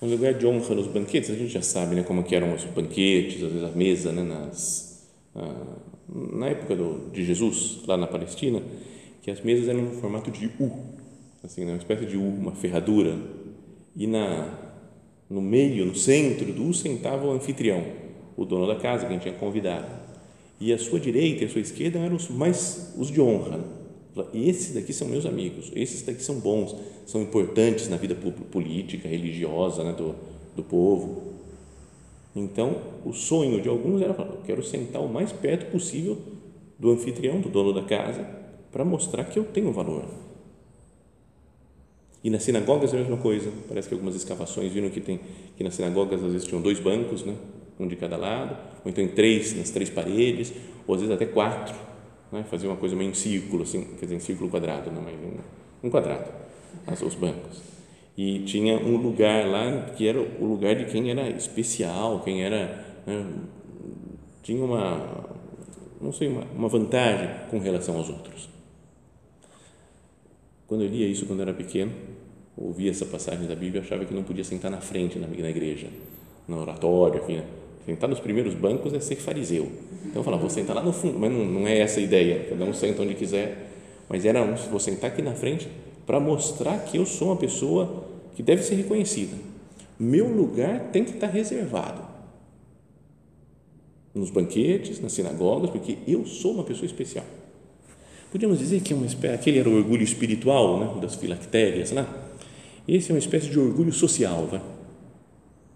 Um 0.02 0.10
lugar 0.10 0.34
de 0.34 0.46
honra 0.46 0.76
nos 0.76 0.88
banquetes, 0.88 1.30
a 1.30 1.36
gente 1.36 1.52
já 1.52 1.62
sabe 1.62 1.96
né, 1.96 2.04
como 2.04 2.24
que 2.24 2.36
eram 2.36 2.54
os 2.54 2.64
banquetes, 2.66 3.44
às 3.44 3.52
vezes 3.52 3.64
a 3.64 3.72
mesa 3.76 4.12
né, 4.12 4.24
nas, 4.24 5.08
ah, 5.36 5.78
na 6.08 6.48
época 6.48 6.76
do, 6.76 7.10
de 7.12 7.26
Jesus, 7.26 7.82
lá 7.88 7.98
na 7.98 8.08
Palestina, 8.08 8.62
que 9.22 9.32
as 9.32 9.42
mesas 9.42 9.68
eram 9.68 9.82
no 9.82 9.92
formato 10.00 10.30
de 10.30 10.48
U, 10.60 10.72
assim, 11.44 11.66
né, 11.66 11.72
uma 11.72 11.78
espécie 11.78 12.06
de 12.06 12.18
U, 12.18 12.22
uma 12.22 12.52
ferradura, 12.52 13.18
e 13.96 14.06
na, 14.06 14.65
no 15.30 15.42
meio, 15.42 15.86
no 15.86 15.96
centro 15.96 16.52
do 16.54 16.74
sentava 16.74 17.26
o 17.26 17.32
anfitrião, 17.32 17.84
o 18.38 18.46
dono 18.46 18.68
da 18.68 18.76
casa, 18.76 19.08
quem 19.08 19.18
tinha 19.18 19.34
convidado. 19.34 19.88
E 20.60 20.72
a 20.72 20.78
sua 20.78 21.00
direita 21.00 21.44
e 21.44 21.48
a 21.48 21.50
sua 21.50 21.62
esquerda 21.62 22.00
eram 22.00 22.16
os 22.16 22.30
mais 22.30 22.94
os 22.98 23.12
de 23.12 23.20
honra. 23.20 23.60
Esses 24.34 24.74
daqui 24.74 24.94
são 24.94 25.08
meus 25.08 25.26
amigos, 25.26 25.72
esses 25.76 26.02
daqui 26.04 26.24
são 26.24 26.40
bons, 26.40 26.76
são 27.06 27.22
importantes 27.22 27.90
na 27.90 27.98
vida 27.98 28.16
política, 28.16 29.10
religiosa 29.10 29.84
né, 29.84 29.92
do, 29.92 30.16
do 30.56 30.64
povo. 30.64 31.34
Então, 32.34 32.82
o 33.06 33.12
sonho 33.12 33.62
de 33.62 33.68
alguns 33.68 34.02
era 34.02 34.14
falar: 34.14 34.30
eu 34.30 34.42
quero 34.46 34.64
sentar 34.64 35.02
o 35.02 35.10
mais 35.10 35.34
perto 35.34 35.70
possível 35.70 36.18
do 36.80 36.92
anfitrião, 36.92 37.42
do 37.42 37.50
dono 37.50 37.74
da 37.74 37.84
casa, 37.84 38.24
para 38.72 38.86
mostrar 38.86 39.26
que 39.26 39.40
eu 39.40 39.44
tenho 39.44 39.72
valor. 39.72 40.06
E 42.26 42.30
nas 42.32 42.42
sinagogas 42.42 42.92
é 42.92 42.98
a 42.98 43.00
mesma 43.02 43.18
coisa. 43.18 43.52
Parece 43.68 43.88
que 43.88 43.94
algumas 43.94 44.16
escavações 44.16 44.72
viram 44.72 44.90
que 44.90 45.00
tem 45.00 45.20
que 45.56 45.64
nas 45.64 45.76
sinagogas 45.76 46.24
às 46.24 46.32
vezes 46.32 46.48
tinham 46.48 46.60
dois 46.60 46.80
bancos, 46.80 47.24
né? 47.24 47.36
um 47.80 47.88
de 47.88 47.96
cada 47.96 48.18
lado, 48.18 48.58
ou 48.84 48.90
então 48.90 49.04
em 49.04 49.10
três 49.10 49.56
nas 49.56 49.70
três 49.70 49.92
paredes, 49.92 50.52
ou 50.88 50.96
às 50.96 51.02
vezes 51.02 51.14
até 51.14 51.28
quatro 51.28 51.76
né? 52.32 52.44
fazia 52.50 52.68
uma 52.68 52.78
coisa 52.78 52.96
meio 52.96 53.12
em 53.12 53.14
círculo, 53.14 53.62
assim, 53.62 53.84
quer 54.00 54.06
dizer, 54.06 54.16
em 54.16 54.20
círculo 54.20 54.50
quadrado, 54.50 54.92
não, 54.92 55.04
mas 55.04 55.14
um, 55.14 55.88
um 55.88 55.90
quadrado, 55.92 56.32
as, 56.88 57.00
os 57.04 57.14
bancos. 57.14 57.62
E 58.18 58.40
tinha 58.40 58.76
um 58.76 58.98
lugar 58.98 59.46
lá 59.46 59.92
que 59.96 60.08
era 60.08 60.20
o 60.20 60.46
lugar 60.46 60.74
de 60.74 60.86
quem 60.86 61.12
era 61.12 61.30
especial, 61.30 62.22
quem 62.22 62.44
era 62.44 62.84
né? 63.06 63.34
tinha 64.42 64.66
uma 64.66 65.30
não 66.02 66.12
sei 66.12 66.28
uma, 66.28 66.42
uma 66.56 66.70
vantagem 66.70 67.30
com 67.52 67.60
relação 67.60 67.98
aos 67.98 68.10
outros. 68.10 68.50
Quando 70.66 70.84
eu 70.84 70.90
lia 70.90 71.08
isso 71.08 71.28
quando 71.28 71.42
eu 71.42 71.44
era 71.44 71.54
pequeno, 71.54 71.92
ouvia 72.58 72.92
essa 72.92 73.06
passagem 73.06 73.48
da 73.48 73.56
Bíblia, 73.56 73.82
achava 73.82 74.06
que 74.06 74.14
não 74.14 74.24
podia 74.24 74.44
sentar 74.44 74.72
na 74.72 74.80
frente 74.80 75.20
na, 75.20 75.28
na 75.28 75.50
igreja, 75.50 75.88
no 76.48 76.62
oratório, 76.62 77.22
aqui, 77.22 77.34
né? 77.34 77.44
Sentar 77.86 78.10
nos 78.10 78.20
primeiros 78.20 78.56
bancos 78.56 78.94
é 78.94 79.00
ser 79.00 79.18
fariseu. 79.18 79.70
Então 80.06 80.22
eu 80.22 80.24
falava, 80.24 80.42
vou 80.42 80.50
sentar 80.50 80.76
lá 80.76 80.82
no 80.82 80.92
fundo, 80.92 81.20
mas 81.20 81.32
não, 81.32 81.46
não 81.46 81.68
é 81.68 81.78
essa 81.80 82.00
a 82.00 82.04
ideia, 82.04 82.48
cada 82.50 82.66
um 82.66 82.74
senta 82.74 83.04
onde 83.04 83.14
quiser. 83.14 83.70
Mas 84.10 84.26
era, 84.26 84.42
um, 84.42 84.56
vou 84.56 84.80
sentar 84.80 85.12
aqui 85.12 85.22
na 85.22 85.34
frente 85.34 85.68
para 86.06 86.20
mostrar 86.20 86.80
que 86.80 86.98
eu 86.98 87.06
sou 87.06 87.28
uma 87.28 87.36
pessoa 87.36 88.06
que 88.36 88.42
deve 88.42 88.64
ser 88.64 88.76
reconhecida. 88.76 89.36
Meu 90.00 90.28
lugar 90.28 90.90
tem 90.92 91.04
que 91.04 91.12
estar 91.12 91.28
reservado 91.28 92.04
nos 94.14 94.32
banquetes, 94.32 95.00
nas 95.00 95.12
sinagogas, 95.12 95.70
porque 95.70 95.98
eu 96.08 96.26
sou 96.26 96.54
uma 96.54 96.64
pessoa 96.64 96.86
especial. 96.86 97.26
Podíamos 98.32 98.60
dizer 98.60 98.82
que 98.82 98.94
é 98.94 98.96
uma 98.96 99.06
aquele 99.34 99.60
era 99.60 99.70
o 99.70 99.76
orgulho 99.76 100.04
espiritual 100.04 100.80
né, 100.80 101.02
das 101.02 101.16
filactérias, 101.16 101.92
né? 101.92 102.06
Esse 102.88 103.12
é 103.12 103.14
uma 103.14 103.20
espécie 103.20 103.50
de 103.50 103.60
orgulho 103.60 103.92
social, 103.92 104.48
né? 104.52 104.62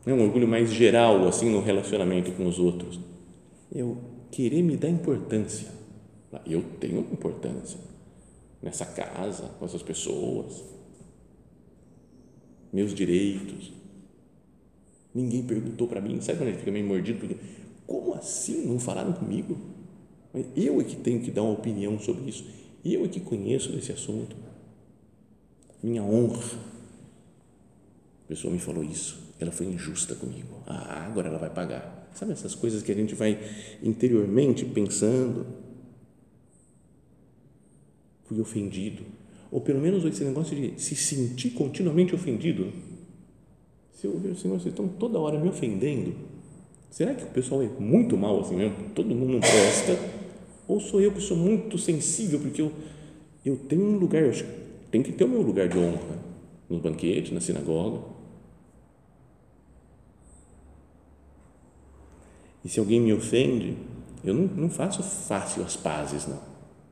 né, 0.06 0.14
um 0.14 0.24
orgulho 0.24 0.48
mais 0.48 0.72
geral 0.72 1.28
assim 1.28 1.50
no 1.50 1.62
relacionamento 1.62 2.32
com 2.32 2.48
os 2.48 2.60
outros. 2.60 3.00
Eu 3.72 3.98
querer 4.32 4.62
me 4.62 4.76
dar 4.78 4.90
importância. 4.90 5.68
Eu 6.46 6.64
tenho 6.80 7.00
importância 7.12 7.80
nessa 8.62 8.86
casa, 8.86 9.50
com 9.58 9.66
essas 9.66 9.82
pessoas, 9.82 10.64
meus 12.72 12.94
direitos. 12.94 13.72
Ninguém 15.14 15.44
perguntou 15.44 15.88
para 15.88 16.02
mim, 16.02 16.22
sabe 16.22 16.38
quando 16.38 16.50
ele 16.50 16.58
fica 16.60 16.72
meio 16.72 16.86
mordido? 16.86 17.20
Porque, 17.20 17.38
como 17.88 18.14
assim 18.14 18.66
não 18.66 18.80
falaram 18.80 19.14
comigo? 19.14 19.58
Eu 20.56 20.80
é 20.80 20.84
que 20.84 20.96
tenho 20.96 21.22
que 21.22 21.32
dar 21.32 21.42
uma 21.42 21.54
opinião 21.54 21.98
sobre 22.00 22.30
isso. 22.30 22.46
Eu 22.86 23.06
é 23.06 23.08
que 23.08 23.20
conheço 23.20 23.72
desse 23.72 23.92
assunto. 23.92 24.36
Minha 25.82 26.04
honra. 26.04 26.40
Pessoa 28.30 28.54
me 28.54 28.60
falou 28.60 28.84
isso 28.84 29.30
ela 29.40 29.52
foi 29.52 29.68
injusta 29.68 30.16
comigo. 30.16 30.62
Ah, 30.68 31.06
agora 31.06 31.30
ela 31.30 31.38
vai 31.38 31.50
pagar. 31.50 32.10
Sabe 32.14 32.34
essas 32.34 32.54
coisas 32.54 32.84
que 32.84 32.92
a 32.92 32.96
gente 32.96 33.16
vai 33.16 33.40
interiormente 33.82 34.66
pensando? 34.66 35.46
Fui 38.26 38.40
ofendido. 38.42 39.04
Ou 39.50 39.62
pelo 39.62 39.80
menos 39.80 40.04
esse 40.04 40.24
negócio 40.24 40.56
de 40.56 40.80
se 40.80 40.96
sentir 40.96 41.52
continuamente 41.52 42.14
ofendido. 42.14 42.72
Se 43.94 44.06
eu 44.06 44.20
ver, 44.20 44.36
Senhor, 44.36 44.60
vocês 44.60 44.74
estão 44.74 44.88
toda 44.88 45.18
hora 45.18 45.40
me 45.40 45.48
ofendendo. 45.48 46.14
Será 46.92 47.14
que 47.14 47.24
o 47.24 47.28
pessoal 47.28 47.64
é 47.64 47.68
muito 47.80 48.18
mal 48.18 48.42
assim 48.42 48.58
mesmo? 48.58 48.90
Todo 48.94 49.16
mundo 49.16 49.34
não 49.34 49.40
presta? 49.40 49.98
Ou 50.68 50.80
sou 50.80 51.00
eu 51.00 51.14
que 51.14 51.22
sou 51.22 51.38
muito 51.38 51.78
sensível 51.78 52.40
porque 52.40 52.62
eu, 52.62 52.72
eu 53.46 53.56
tenho 53.56 53.84
um 53.84 53.98
lugar, 53.98 54.22
eu 54.24 54.34
tenho 54.92 55.04
que 55.04 55.14
ter 55.14 55.24
o 55.24 55.30
meu 55.30 55.42
lugar 55.42 55.68
de 55.68 55.78
honra 55.78 56.20
nos 56.70 56.82
banquetes, 56.82 57.32
na 57.32 57.40
sinagoga 57.40 58.19
E 62.64 62.70
se 62.70 62.80
alguém 62.80 63.00
me 63.00 63.14
ofende, 63.14 63.78
eu 64.24 64.34
não, 64.34 64.48
não 64.48 64.70
faço 64.70 65.02
fácil 65.02 65.64
as 65.64 65.76
pazes, 65.76 66.28
não. 66.28 66.40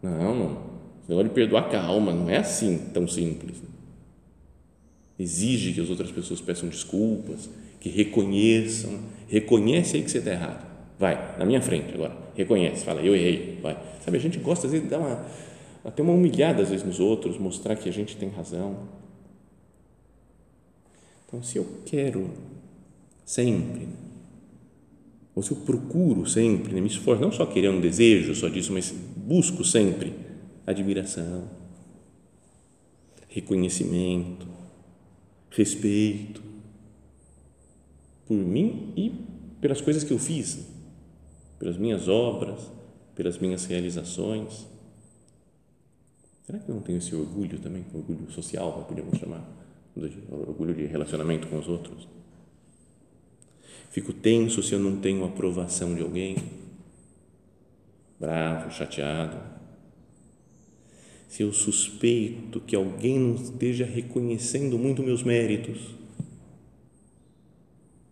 Não, 0.02 0.36
não. 0.36 0.58
Você 1.06 1.14
pode 1.14 1.30
perdoar 1.30 1.70
calma, 1.70 2.14
não 2.14 2.30
é 2.30 2.38
assim 2.38 2.78
tão 2.94 3.08
simples. 3.08 3.58
Exige 5.20 5.74
que 5.74 5.82
as 5.82 5.90
outras 5.90 6.12
pessoas 6.12 6.40
peçam 6.42 6.70
desculpas, 6.70 7.50
que 7.80 7.90
reconheçam. 7.90 9.00
Reconhece 9.28 9.98
aí 9.98 10.04
que 10.04 10.12
você 10.12 10.20
está 10.20 10.32
errado. 10.32 10.66
Vai, 11.00 11.38
na 11.38 11.46
minha 11.46 11.62
frente 11.62 11.94
agora. 11.94 12.16
Reconhece, 12.36 12.86
fala, 12.86 13.02
eu 13.02 13.16
errei. 13.16 13.60
Vai. 13.62 13.78
Sabe, 14.04 14.18
a 14.18 14.20
gente 14.20 14.38
gosta 14.40 14.68
às 14.68 14.72
vezes 14.72 14.88
de 14.88 14.92
dar 14.92 15.00
uma, 15.00 15.26
até 15.84 16.02
uma 16.02 16.14
humilhada 16.14 16.62
às 16.62 16.70
vezes 16.70 16.86
nos 16.86 17.00
outros, 17.00 17.38
mostrar 17.38 17.76
que 17.76 17.90
a 17.90 17.94
gente 17.94 18.16
tem 18.16 18.30
razão. 18.30 18.78
Então, 21.26 21.44
se 21.44 21.58
eu 21.58 21.68
quero 21.86 22.30
sempre 23.26 23.88
ou 25.38 25.44
se 25.44 25.52
eu 25.52 25.58
procuro 25.58 26.26
sempre, 26.26 26.74
né, 26.74 26.82
me 26.82 26.88
esforço, 26.88 27.22
não 27.22 27.32
só 27.32 27.46
querendo 27.46 27.78
um 27.78 27.80
desejo 27.80 28.34
só 28.34 28.50
disso, 28.50 28.74
mas 28.74 28.92
busco 29.16 29.64
sempre 29.64 30.12
admiração, 30.66 31.48
reconhecimento, 33.28 34.48
respeito 35.52 36.42
por 38.26 38.36
mim 38.36 38.92
e 38.98 39.12
pelas 39.62 39.80
coisas 39.80 40.04
que 40.04 40.12
eu 40.12 40.18
fiz, 40.18 40.68
pelas 41.60 41.78
minhas 41.78 42.08
obras, 42.08 42.72
pelas 43.14 43.38
minhas 43.38 43.64
realizações. 43.66 44.66
Será 46.48 46.58
que 46.58 46.68
eu 46.68 46.74
não 46.74 46.82
tenho 46.82 46.98
esse 46.98 47.16
orgulho 47.16 47.60
também, 47.60 47.86
orgulho 47.94 48.32
social, 48.32 48.84
podemos 48.90 49.20
chamar, 49.20 49.48
orgulho 50.32 50.74
de 50.74 50.88
relacionamento 50.88 51.48
com 51.48 51.60
os 51.60 51.70
outros? 51.70 52.08
Fico 53.92 54.14
tenso 54.14 54.62
se 54.62 54.74
eu 54.74 54.80
não 54.80 54.98
tenho 54.98 55.24
aprovação 55.26 55.96
de 55.96 56.02
alguém, 56.02 56.36
bravo, 58.20 58.72
chateado. 58.72 59.38
Se 61.28 61.44
eu 61.44 61.52
suspeito 61.52 62.60
que 62.62 62.76
alguém 62.76 63.20
não 63.20 63.36
esteja 63.36 63.86
reconhecendo 63.86 64.78
muito 64.78 65.04
meus 65.04 65.24
méritos, 65.24 65.96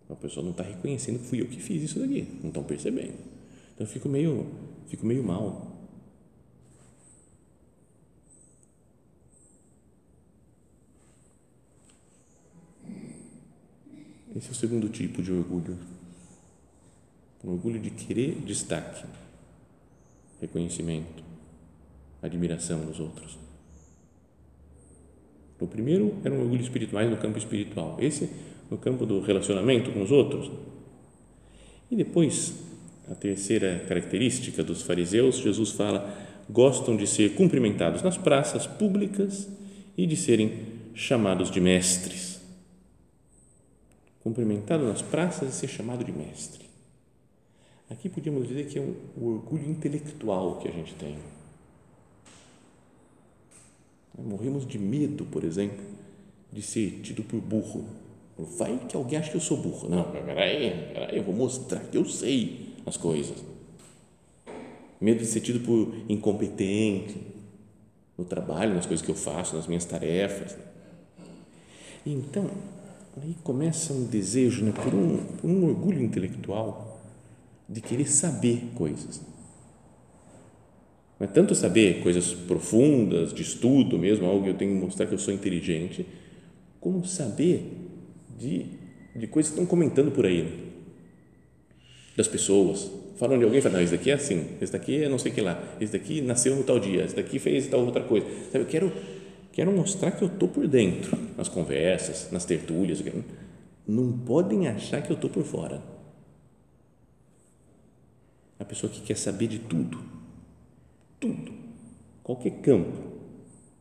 a 0.10 0.16
pessoa 0.16 0.44
não 0.44 0.52
está 0.52 0.64
reconhecendo 0.64 1.20
que 1.20 1.26
fui 1.26 1.42
eu 1.42 1.48
que 1.48 1.60
fiz 1.60 1.84
isso 1.84 2.00
daqui, 2.00 2.28
não 2.42 2.50
estão 2.50 2.64
percebendo. 2.64 3.16
Então 3.74 3.86
eu 3.86 3.88
fico 3.88 4.08
meio, 4.08 4.48
fico 4.88 5.06
meio 5.06 5.24
mal. 5.24 5.75
Esse 14.36 14.50
é 14.50 14.52
o 14.52 14.56
segundo 14.56 14.90
tipo 14.90 15.22
de 15.24 15.32
orgulho. 15.32 15.78
O 17.42 17.52
orgulho 17.52 17.80
de 17.80 17.90
querer 17.90 18.36
destaque, 18.46 19.06
reconhecimento, 20.42 21.24
admiração 22.22 22.86
dos 22.86 23.00
outros. 23.00 23.38
O 25.58 25.66
primeiro 25.66 26.18
era 26.26 26.34
um 26.34 26.42
orgulho 26.42 26.62
espiritual, 26.62 27.06
no 27.06 27.16
campo 27.16 27.38
espiritual. 27.38 27.96
Esse 27.98 28.30
no 28.70 28.78
campo 28.78 29.06
do 29.06 29.22
relacionamento 29.22 29.92
com 29.92 30.02
os 30.02 30.12
outros. 30.12 30.52
E 31.90 31.96
depois, 31.96 32.56
a 33.10 33.16
terceira 33.16 33.86
característica 33.88 34.64
dos 34.64 34.82
fariseus, 34.82 35.38
Jesus 35.38 35.72
fala, 35.72 36.14
gostam 36.50 36.98
de 36.98 37.08
ser 37.08 37.36
cumprimentados 37.36 38.02
nas 38.02 38.18
praças 38.18 38.68
públicas 38.68 39.48
e 39.98 40.06
de 40.06 40.18
serem 40.18 40.66
chamados 40.94 41.50
de 41.50 41.62
mestres 41.62 42.35
cumprimentado 44.26 44.84
nas 44.84 45.04
praças 45.04 45.50
e 45.50 45.52
ser 45.56 45.68
chamado 45.68 46.04
de 46.04 46.12
mestre. 46.12 46.66
Aqui 47.88 48.10
podíamos 48.10 48.48
dizer 48.48 48.66
que 48.66 48.80
é 48.80 48.82
um, 48.82 48.96
o 49.16 49.28
orgulho 49.36 49.70
intelectual 49.70 50.58
que 50.58 50.68
a 50.68 50.72
gente 50.72 50.96
tem. 50.96 51.16
Morremos 54.18 54.66
de 54.66 54.80
medo, 54.80 55.26
por 55.26 55.44
exemplo, 55.44 55.86
de 56.52 56.64
ser 56.64 57.02
tido 57.04 57.22
por 57.22 57.40
burro. 57.40 57.86
Vai 58.36 58.80
que 58.90 58.98
alguém 58.98 59.20
acha 59.20 59.30
que 59.30 59.38
eu 59.38 59.42
sou 59.42 59.58
burro. 59.58 59.88
Não, 59.88 60.12
peraí, 60.12 60.72
peraí, 60.92 61.18
eu 61.18 61.24
vou 61.24 61.36
mostrar 61.36 61.82
que 61.82 61.96
eu 61.96 62.04
sei 62.04 62.74
as 62.84 62.98
coisas. 62.98 63.46
Medo 65.00 65.20
de 65.20 65.28
ser 65.28 65.42
tido 65.42 65.60
por 65.60 65.94
incompetente 66.10 67.16
no 68.18 68.26
trabalho, 68.26 68.74
nas 68.74 68.88
coisas 68.88 69.06
que 69.06 69.12
eu 69.12 69.16
faço, 69.16 69.56
nas 69.56 69.68
minhas 69.68 69.86
tarefas. 69.86 70.58
Então, 72.04 72.50
aí 73.22 73.36
começa 73.44 73.94
um 73.94 74.06
desejo, 74.06 74.64
né, 74.64 74.72
por, 74.72 74.94
um, 74.94 75.18
por 75.18 75.50
um 75.50 75.66
orgulho 75.66 76.02
intelectual 76.02 77.02
de 77.68 77.82
querer 77.82 78.08
saber 78.08 78.72
coisas. 78.76 79.22
Não 81.20 81.26
é 81.26 81.30
tanto 81.30 81.56
saber 81.56 82.04
coisas 82.04 82.34
profundas, 82.34 83.34
de 83.34 83.42
estudo 83.42 83.98
mesmo, 83.98 84.26
algo 84.26 84.44
que 84.44 84.50
eu 84.50 84.58
tenho 84.58 84.76
que 84.76 84.86
mostrar 84.86 85.06
que 85.06 85.14
eu 85.14 85.20
sou 85.20 85.34
inteligente, 85.34 86.06
como 86.80 87.06
saber 87.06 87.72
de, 88.38 88.66
de 89.16 89.28
coisas 89.28 89.52
que 89.52 89.60
estão 89.60 89.66
comentando 89.66 90.12
por 90.12 90.26
aí, 90.26 90.44
né? 90.44 90.66
das 92.16 92.28
pessoas. 92.28 92.90
Falam 93.18 93.38
de 93.38 93.46
alguém, 93.46 93.62
falam, 93.62 93.78
não, 93.78 93.84
esse 93.84 93.96
daqui 93.96 94.12
é 94.12 94.14
assim, 94.14 94.46
esse 94.62 94.74
daqui 94.74 95.04
é 95.04 95.10
não 95.10 95.18
sei 95.18 95.32
o 95.32 95.36
que 95.36 95.42
lá, 95.42 95.62
esse 95.80 95.94
daqui 95.94 96.22
nasceu 96.22 96.56
no 96.56 96.64
tal 96.64 96.80
dia, 96.80 97.04
esse 97.04 97.16
daqui 97.16 97.40
fez 97.40 97.68
tal 97.68 97.86
outra 97.86 98.04
coisa. 98.04 98.26
Sabe, 98.52 98.66
eu 98.66 98.68
quero, 98.68 98.92
quero 99.56 99.72
mostrar 99.72 100.12
que 100.12 100.22
eu 100.22 100.28
estou 100.28 100.48
por 100.48 100.68
dentro, 100.68 101.18
nas 101.36 101.50
conversas, 101.50 102.30
nas 102.32 102.46
tertúlias. 102.46 103.04
Não 103.88 104.12
podem 104.12 104.68
achar 104.68 105.02
que 105.02 105.10
eu 105.10 105.16
estou 105.16 105.32
por 105.32 105.44
fora. 105.44 105.82
A 108.60 108.64
pessoa 108.64 108.92
que 108.92 109.02
quer 109.02 109.18
saber 109.18 109.48
de 109.48 109.58
tudo 109.58 110.16
tudo, 111.26 111.52
qualquer 112.24 112.52
campo, 112.62 112.94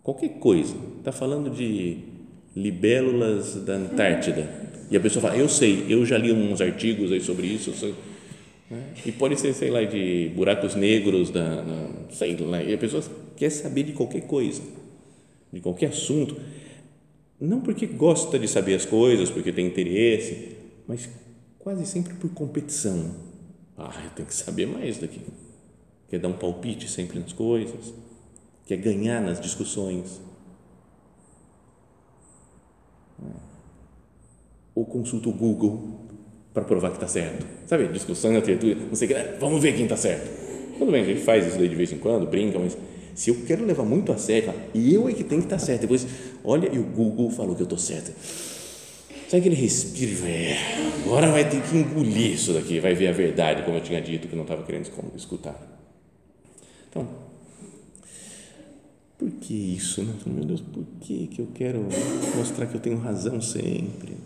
qualquer 0.02 0.30
coisa. 0.38 0.74
Está 0.98 1.12
falando 1.12 1.50
de 1.50 1.98
libélulas 2.56 3.56
da 3.64 3.74
Antártida 3.74 4.48
e 4.90 4.96
a 4.96 5.00
pessoa 5.00 5.22
fala, 5.22 5.36
eu 5.36 5.48
sei, 5.48 5.86
eu 5.88 6.04
já 6.06 6.16
li 6.16 6.32
uns 6.32 6.60
artigos 6.60 7.12
aí 7.12 7.20
sobre 7.20 7.46
isso, 7.46 7.70
né? 8.70 8.82
e 9.04 9.12
pode 9.12 9.38
ser, 9.38 9.52
sei 9.52 9.70
lá, 9.70 9.82
de 9.82 10.30
buracos 10.34 10.74
negros, 10.74 11.30
da, 11.30 11.64
sei 12.10 12.36
lá, 12.36 12.62
e 12.62 12.72
a 12.72 12.78
pessoa 12.78 13.02
quer 13.36 13.50
saber 13.50 13.82
de 13.82 13.92
qualquer 13.92 14.22
coisa, 14.22 14.62
de 15.54 15.60
qualquer 15.60 15.90
assunto, 15.90 16.36
não 17.40 17.60
porque 17.60 17.86
gosta 17.86 18.38
de 18.38 18.46
saber 18.46 18.74
as 18.74 18.84
coisas, 18.84 19.30
porque 19.30 19.52
tem 19.52 19.66
interesse, 19.66 20.56
mas 20.86 21.08
quase 21.58 21.86
sempre 21.86 22.14
por 22.14 22.30
competição. 22.30 23.14
Ah, 23.76 24.02
eu 24.04 24.10
tenho 24.10 24.28
que 24.28 24.34
saber 24.34 24.66
mais 24.66 24.98
daqui 24.98 25.20
quer 26.14 26.20
dar 26.20 26.28
um 26.28 26.34
palpite 26.34 26.88
sempre 26.88 27.18
nas 27.18 27.32
coisas, 27.32 27.92
quer 28.66 28.76
ganhar 28.76 29.20
nas 29.20 29.40
discussões. 29.40 30.20
Ou 34.74 34.84
consulta 34.84 35.28
o 35.28 35.32
Google 35.32 36.00
para 36.52 36.64
provar 36.64 36.90
que 36.90 36.96
está 36.96 37.08
certo. 37.08 37.46
Sabe, 37.66 37.88
discussão 37.88 38.32
na 38.32 38.40
tertúlia, 38.40 38.76
não 38.76 38.94
sei 38.94 39.08
o 39.08 39.14
que, 39.14 39.38
vamos 39.40 39.62
ver 39.62 39.74
quem 39.74 39.84
está 39.84 39.96
certo. 39.96 40.44
Tudo 40.78 40.92
bem, 40.92 41.04
gente 41.04 41.20
faz 41.20 41.46
isso 41.46 41.58
daí 41.58 41.68
de 41.68 41.74
vez 41.74 41.92
em 41.92 41.98
quando, 41.98 42.26
brinca, 42.26 42.58
mas 42.58 42.76
se 43.14 43.30
eu 43.30 43.36
quero 43.46 43.64
levar 43.64 43.84
muito 43.84 44.12
a 44.12 44.16
sério, 44.16 44.52
e 44.74 44.92
eu 44.92 45.08
é 45.08 45.12
que 45.12 45.22
tenho 45.22 45.40
que 45.40 45.46
estar 45.46 45.58
tá 45.58 45.64
certo. 45.64 45.82
Depois, 45.82 46.06
olha, 46.42 46.68
e 46.72 46.78
o 46.78 46.84
Google 46.84 47.30
falou 47.30 47.54
que 47.54 47.62
eu 47.62 47.64
estou 47.64 47.78
certo. 47.78 48.12
Sabe 49.28 49.40
aquele 49.40 49.54
respiro 49.54 50.26
é, 50.26 50.56
agora 51.02 51.30
vai 51.30 51.48
ter 51.48 51.62
que 51.62 51.76
engolir 51.76 52.34
isso 52.34 52.52
daqui, 52.52 52.78
vai 52.78 52.94
ver 52.94 53.08
a 53.08 53.12
verdade, 53.12 53.62
como 53.62 53.76
eu 53.76 53.82
tinha 53.82 54.00
dito, 54.00 54.28
que 54.28 54.36
não 54.36 54.42
estava 54.42 54.62
querendo 54.62 54.90
escutar. 55.16 55.58
Então, 56.90 57.08
por 59.18 59.30
que 59.30 59.54
isso? 59.54 60.02
Né? 60.02 60.12
Meu 60.26 60.44
Deus, 60.44 60.60
por 60.60 60.84
que, 61.00 61.28
que 61.28 61.40
eu 61.40 61.48
quero 61.54 61.86
mostrar 62.36 62.66
que 62.66 62.74
eu 62.74 62.80
tenho 62.80 62.98
razão 62.98 63.40
sempre? 63.40 64.16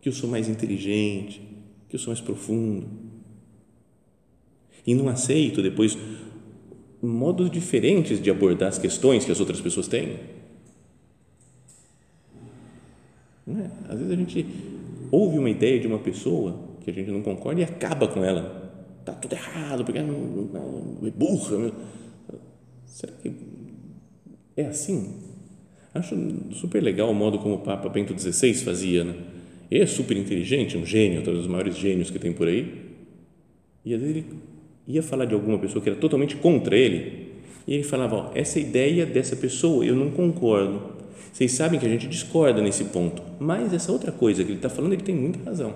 Que 0.00 0.08
eu 0.08 0.12
sou 0.12 0.28
mais 0.28 0.48
inteligente? 0.48 1.40
Que 1.88 1.96
eu 1.96 2.00
sou 2.00 2.12
mais 2.12 2.20
profundo? 2.20 2.88
E 4.86 4.94
não 4.94 5.08
aceito 5.08 5.62
depois 5.62 5.96
modos 7.02 7.50
diferentes 7.50 8.22
de 8.22 8.30
abordar 8.30 8.68
as 8.68 8.78
questões 8.78 9.24
que 9.24 9.32
as 9.32 9.40
outras 9.40 9.60
pessoas 9.60 9.88
têm. 9.88 10.18
É? 13.48 13.70
Às 13.88 13.98
vezes 13.98 14.12
a 14.12 14.16
gente 14.16 14.46
ouve 15.10 15.38
uma 15.38 15.50
ideia 15.50 15.80
de 15.80 15.86
uma 15.86 15.98
pessoa 15.98 16.58
que 16.80 16.90
a 16.90 16.94
gente 16.94 17.10
não 17.10 17.22
concorda 17.22 17.60
e 17.60 17.64
acaba 17.64 18.06
com 18.06 18.24
ela 18.24 18.62
está 19.02 19.12
tudo 19.12 19.34
errado, 19.34 19.84
porque 19.84 19.98
é, 19.98 20.02
é 20.02 21.10
burra. 21.10 21.72
Será 22.86 23.12
que 23.14 23.32
é 24.56 24.66
assim? 24.66 25.16
Acho 25.94 26.16
super 26.52 26.82
legal 26.82 27.10
o 27.10 27.14
modo 27.14 27.38
como 27.38 27.56
o 27.56 27.58
Papa 27.58 27.88
Bento 27.88 28.18
XVI 28.18 28.54
fazia. 28.54 29.04
Né? 29.04 29.14
Ele 29.70 29.82
é 29.82 29.86
super 29.86 30.16
inteligente, 30.16 30.76
um 30.76 30.86
gênio, 30.86 31.20
um 31.20 31.24
dos 31.24 31.46
maiores 31.46 31.76
gênios 31.76 32.10
que 32.10 32.18
tem 32.18 32.32
por 32.32 32.48
aí. 32.48 32.90
E 33.84 33.92
às 33.94 34.00
vezes 34.00 34.16
ele 34.16 34.26
ia 34.86 35.02
falar 35.02 35.24
de 35.24 35.34
alguma 35.34 35.58
pessoa 35.58 35.82
que 35.82 35.88
era 35.88 35.98
totalmente 35.98 36.36
contra 36.36 36.76
ele. 36.76 37.32
E 37.66 37.74
ele 37.74 37.82
falava: 37.82 38.16
ó, 38.16 38.30
essa 38.34 38.58
ideia 38.58 39.06
dessa 39.06 39.36
pessoa 39.36 39.84
eu 39.84 39.94
não 39.94 40.10
concordo. 40.10 40.92
Vocês 41.32 41.52
sabem 41.52 41.80
que 41.80 41.86
a 41.86 41.88
gente 41.88 42.06
discorda 42.06 42.60
nesse 42.60 42.84
ponto, 42.84 43.22
mas 43.40 43.72
essa 43.72 43.90
outra 43.90 44.12
coisa 44.12 44.44
que 44.44 44.50
ele 44.50 44.58
está 44.58 44.68
falando, 44.68 44.92
ele 44.92 45.02
tem 45.02 45.14
muita 45.14 45.42
razão, 45.42 45.74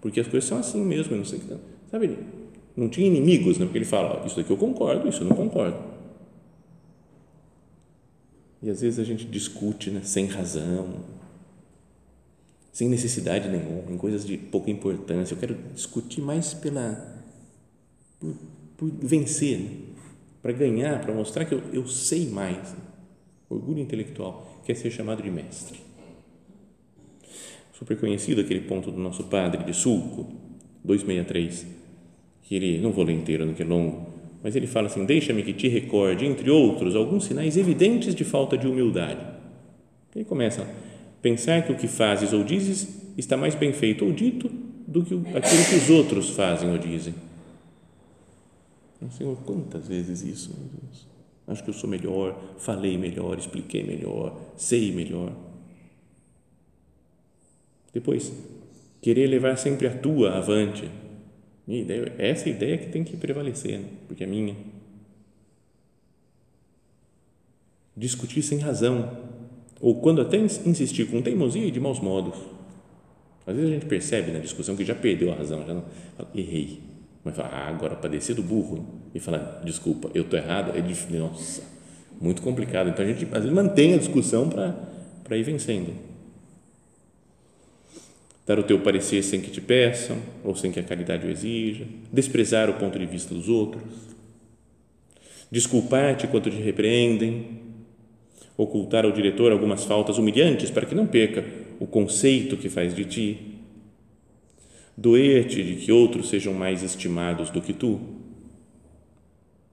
porque 0.00 0.18
as 0.18 0.26
coisas 0.26 0.48
são 0.48 0.58
assim 0.58 0.84
mesmo. 0.84 1.16
Não 1.16 1.24
sei, 1.24 1.40
sabe? 1.90 2.16
não 2.78 2.88
tinha 2.88 3.08
inimigos, 3.08 3.58
né? 3.58 3.66
porque 3.66 3.78
ele 3.78 3.84
fala, 3.84 4.24
isso 4.24 4.36
daqui 4.36 4.50
eu 4.50 4.56
concordo, 4.56 5.08
isso 5.08 5.22
eu 5.22 5.26
não 5.26 5.34
concordo. 5.34 5.76
E 8.62 8.70
às 8.70 8.80
vezes 8.80 9.00
a 9.00 9.04
gente 9.04 9.24
discute 9.24 9.90
né, 9.90 10.00
sem 10.04 10.26
razão, 10.26 11.00
sem 12.72 12.88
necessidade 12.88 13.48
nenhuma, 13.48 13.90
em 13.90 13.96
coisas 13.96 14.24
de 14.24 14.36
pouca 14.36 14.70
importância. 14.70 15.34
Eu 15.34 15.38
quero 15.38 15.56
discutir 15.74 16.20
mais 16.20 16.54
pela 16.54 17.17
por, 18.18 18.34
por 18.76 18.90
vencer, 19.02 19.58
né? 19.58 19.70
para 20.42 20.52
ganhar, 20.52 21.00
para 21.00 21.14
mostrar 21.14 21.44
que 21.44 21.54
eu, 21.54 21.62
eu 21.72 21.86
sei 21.86 22.28
mais. 22.28 22.74
Orgulho 23.50 23.80
intelectual, 23.80 24.60
quer 24.64 24.74
ser 24.74 24.90
chamado 24.90 25.22
de 25.22 25.30
mestre. 25.30 25.80
Super 27.72 27.98
conhecido 27.98 28.40
aquele 28.40 28.60
ponto 28.60 28.90
do 28.90 28.98
nosso 28.98 29.24
padre 29.24 29.64
de 29.64 29.72
Sulco, 29.72 30.26
263 30.84 31.78
que 32.48 32.54
ele, 32.54 32.78
não 32.78 32.90
vou 32.90 33.04
ler 33.04 33.12
inteiro, 33.12 33.44
não 33.44 33.52
que 33.52 33.62
é 33.62 33.66
longo, 33.66 34.06
mas 34.42 34.56
ele 34.56 34.66
fala 34.66 34.86
assim: 34.86 35.04
Deixa-me 35.04 35.42
que 35.42 35.52
te 35.52 35.68
recorde, 35.68 36.24
entre 36.24 36.50
outros, 36.50 36.96
alguns 36.96 37.24
sinais 37.26 37.58
evidentes 37.58 38.14
de 38.14 38.24
falta 38.24 38.56
de 38.56 38.66
humildade. 38.66 39.20
Ele 40.16 40.24
começa: 40.24 40.66
Pensar 41.20 41.62
que 41.62 41.72
o 41.72 41.76
que 41.76 41.86
fazes 41.86 42.32
ou 42.32 42.42
dizes 42.42 42.88
está 43.18 43.36
mais 43.36 43.54
bem 43.54 43.72
feito 43.72 44.04
ou 44.04 44.12
dito 44.12 44.50
do 44.86 45.04
que 45.04 45.14
aquilo 45.36 45.64
que 45.68 45.74
os 45.74 45.90
outros 45.90 46.30
fazem 46.30 46.70
ou 46.70 46.78
dizem. 46.78 47.14
Senhor, 49.10 49.36
quantas 49.44 49.86
vezes 49.86 50.22
isso, 50.22 50.50
meu 50.58 50.68
Deus? 50.80 51.06
Acho 51.46 51.64
que 51.64 51.70
eu 51.70 51.74
sou 51.74 51.88
melhor, 51.88 52.38
falei 52.58 52.98
melhor, 52.98 53.38
expliquei 53.38 53.82
melhor, 53.82 54.38
sei 54.56 54.92
melhor. 54.92 55.32
Depois, 57.92 58.32
querer 59.00 59.26
levar 59.28 59.56
sempre 59.56 59.86
a 59.86 59.96
tua 59.96 60.36
avante, 60.36 60.90
minha 61.66 61.80
ideia, 61.80 62.14
essa 62.18 62.48
ideia 62.48 62.76
que 62.76 62.90
tem 62.90 63.02
que 63.04 63.16
prevalecer, 63.16 63.78
né? 63.78 63.88
porque 64.06 64.24
é 64.24 64.26
minha. 64.26 64.56
Discutir 67.96 68.42
sem 68.42 68.58
razão, 68.58 69.18
ou 69.80 70.00
quando 70.00 70.20
até 70.20 70.36
insistir 70.36 71.10
com 71.10 71.22
teimosia 71.22 71.64
e 71.64 71.70
de 71.70 71.80
maus 71.80 72.00
modos. 72.00 72.38
Às 73.46 73.56
vezes 73.56 73.70
a 73.70 73.74
gente 73.74 73.86
percebe 73.86 74.32
na 74.32 74.40
discussão 74.40 74.76
que 74.76 74.84
já 74.84 74.94
perdeu 74.94 75.32
a 75.32 75.34
razão, 75.34 75.66
já 75.66 75.72
não, 75.72 75.84
errei. 76.34 76.97
Mas 77.24 77.36
fala, 77.36 77.48
ah, 77.48 77.68
agora 77.68 77.96
para 77.96 78.10
descer 78.10 78.34
do 78.34 78.42
burro 78.42 78.86
e 79.14 79.20
falar, 79.20 79.60
desculpa, 79.64 80.10
eu 80.14 80.22
estou 80.22 80.38
errado, 80.38 80.76
é 80.76 80.80
difícil, 80.80 81.18
nossa, 81.18 81.62
muito 82.20 82.42
complicado. 82.42 82.88
Então 82.88 83.04
a 83.04 83.08
gente 83.08 83.24
às 83.24 83.42
vezes 83.42 83.52
mantém 83.52 83.94
a 83.94 83.98
discussão 83.98 84.48
para 84.48 85.36
ir 85.36 85.42
vencendo. 85.42 85.94
Dar 88.46 88.58
o 88.58 88.62
teu 88.62 88.80
parecer 88.80 89.22
sem 89.22 89.40
que 89.40 89.50
te 89.50 89.60
peçam 89.60 90.16
ou 90.42 90.56
sem 90.56 90.72
que 90.72 90.80
a 90.80 90.82
caridade 90.82 91.26
o 91.26 91.30
exija, 91.30 91.84
desprezar 92.10 92.70
o 92.70 92.74
ponto 92.74 92.98
de 92.98 93.04
vista 93.04 93.34
dos 93.34 93.48
outros, 93.48 93.82
desculpar-te 95.50 96.26
quando 96.26 96.50
te 96.50 96.56
repreendem, 96.56 97.60
ocultar 98.56 99.04
ao 99.04 99.12
diretor 99.12 99.52
algumas 99.52 99.84
faltas 99.84 100.18
humilhantes 100.18 100.70
para 100.70 100.86
que 100.86 100.94
não 100.94 101.06
perca 101.06 101.44
o 101.78 101.86
conceito 101.86 102.56
que 102.56 102.68
faz 102.68 102.94
de 102.94 103.04
ti, 103.04 103.47
doer-te 104.98 105.62
de 105.62 105.76
que 105.76 105.92
outros 105.92 106.28
sejam 106.28 106.52
mais 106.52 106.82
estimados 106.82 107.50
do 107.50 107.62
que 107.62 107.72
tu, 107.72 108.00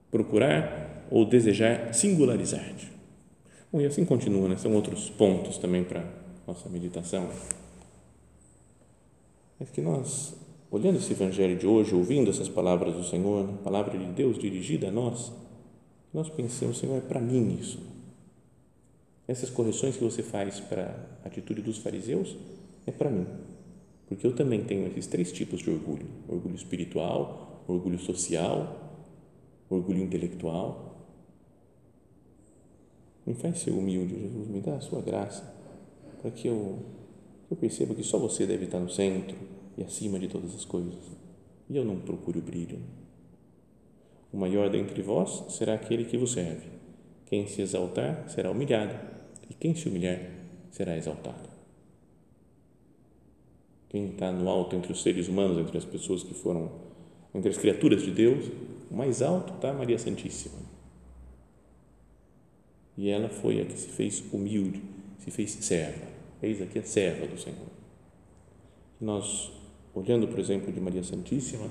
procurar 0.08 1.04
ou 1.10 1.24
desejar 1.24 1.92
singularizar-te. 1.92 2.88
Bom, 3.72 3.80
e 3.80 3.86
assim 3.86 4.04
continua, 4.04 4.48
né? 4.48 4.56
são 4.56 4.72
outros 4.72 5.10
pontos 5.10 5.58
também 5.58 5.82
para 5.82 6.04
nossa 6.46 6.68
meditação. 6.68 7.28
Mas 9.58 9.68
que 9.70 9.80
nós, 9.80 10.36
olhando 10.70 10.98
esse 10.98 11.12
Evangelho 11.12 11.58
de 11.58 11.66
hoje, 11.66 11.92
ouvindo 11.92 12.30
essas 12.30 12.48
palavras 12.48 12.94
do 12.94 13.02
Senhor, 13.02 13.50
a 13.50 13.64
palavra 13.64 13.98
de 13.98 14.06
Deus 14.06 14.38
dirigida 14.38 14.88
a 14.88 14.92
nós, 14.92 15.32
nós 16.14 16.30
pensamos, 16.30 16.78
Senhor, 16.78 16.98
é 16.98 17.00
para 17.00 17.20
mim 17.20 17.58
isso. 17.60 17.80
Essas 19.26 19.50
correções 19.50 19.96
que 19.96 20.04
você 20.04 20.22
faz 20.22 20.60
para 20.60 21.04
a 21.24 21.26
atitude 21.26 21.62
dos 21.62 21.78
fariseus 21.78 22.36
é 22.86 22.92
para 22.92 23.10
mim, 23.10 23.26
porque 24.06 24.26
eu 24.26 24.34
também 24.34 24.62
tenho 24.64 24.86
esses 24.86 25.06
três 25.06 25.32
tipos 25.32 25.60
de 25.60 25.70
orgulho: 25.70 26.06
orgulho 26.28 26.54
espiritual, 26.54 27.62
orgulho 27.66 27.98
social, 27.98 28.94
orgulho 29.68 30.02
intelectual. 30.02 30.94
Me 33.26 33.34
faz 33.34 33.58
ser 33.58 33.72
humilde, 33.72 34.14
Jesus, 34.20 34.46
me 34.46 34.60
dá 34.60 34.76
a 34.76 34.80
sua 34.80 35.02
graça, 35.02 35.52
para 36.22 36.30
que 36.30 36.46
eu, 36.46 36.78
eu 37.50 37.56
perceba 37.56 37.92
que 37.92 38.04
só 38.04 38.18
você 38.18 38.46
deve 38.46 38.66
estar 38.66 38.78
no 38.78 38.88
centro 38.88 39.36
e 39.76 39.82
acima 39.82 40.18
de 40.18 40.28
todas 40.28 40.54
as 40.54 40.64
coisas, 40.64 40.94
e 41.68 41.76
eu 41.76 41.84
não 41.84 41.98
procure 41.98 42.38
o 42.38 42.42
brilho. 42.42 42.78
O 44.32 44.36
maior 44.36 44.70
dentre 44.70 45.02
vós 45.02 45.44
será 45.48 45.74
aquele 45.74 46.04
que 46.04 46.16
vos 46.16 46.32
serve. 46.32 46.68
Quem 47.26 47.48
se 47.48 47.62
exaltar 47.62 48.28
será 48.28 48.52
humilhado, 48.52 48.94
e 49.50 49.54
quem 49.54 49.74
se 49.74 49.88
humilhar 49.88 50.20
será 50.70 50.96
exaltado. 50.96 51.45
Quem 53.88 54.10
está 54.10 54.32
no 54.32 54.48
alto 54.48 54.76
entre 54.76 54.92
os 54.92 55.02
seres 55.02 55.28
humanos, 55.28 55.58
entre 55.58 55.78
as 55.78 55.84
pessoas 55.84 56.22
que 56.22 56.34
foram, 56.34 56.70
entre 57.34 57.50
as 57.50 57.56
criaturas 57.56 58.02
de 58.02 58.10
Deus, 58.10 58.46
o 58.90 58.96
mais 58.96 59.22
alto 59.22 59.54
está 59.54 59.72
Maria 59.72 59.98
Santíssima 59.98 60.66
e 62.96 63.10
ela 63.10 63.28
foi 63.28 63.60
a 63.60 63.64
que 63.64 63.78
se 63.78 63.88
fez 63.88 64.24
humilde, 64.32 64.82
se 65.18 65.30
fez 65.30 65.50
serva. 65.50 66.06
Eis 66.42 66.62
aqui 66.62 66.78
a 66.78 66.82
serva 66.82 67.26
do 67.26 67.38
Senhor. 67.38 67.66
Nós, 69.00 69.52
olhando, 69.94 70.26
por 70.28 70.38
exemplo, 70.38 70.72
de 70.72 70.80
Maria 70.80 71.04
Santíssima, 71.04 71.68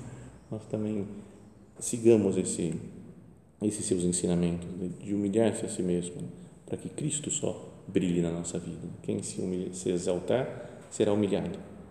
nós 0.50 0.62
também 0.66 1.06
sigamos 1.80 2.36
esse, 2.36 2.74
esses 3.60 3.84
seus 3.84 4.04
ensinamentos 4.04 4.68
de 5.02 5.14
humilhar-se 5.14 5.66
a 5.66 5.68
si 5.68 5.82
mesmo, 5.82 6.22
para 6.64 6.76
que 6.76 6.88
Cristo 6.88 7.30
só 7.30 7.72
brilhe 7.88 8.20
na 8.20 8.30
nossa 8.30 8.58
vida. 8.58 8.88
Quem 9.02 9.22
se, 9.22 9.40
humilha, 9.40 9.72
se 9.72 9.90
exaltar 9.90 10.80
será 10.90 11.12
humilhado, 11.12 11.58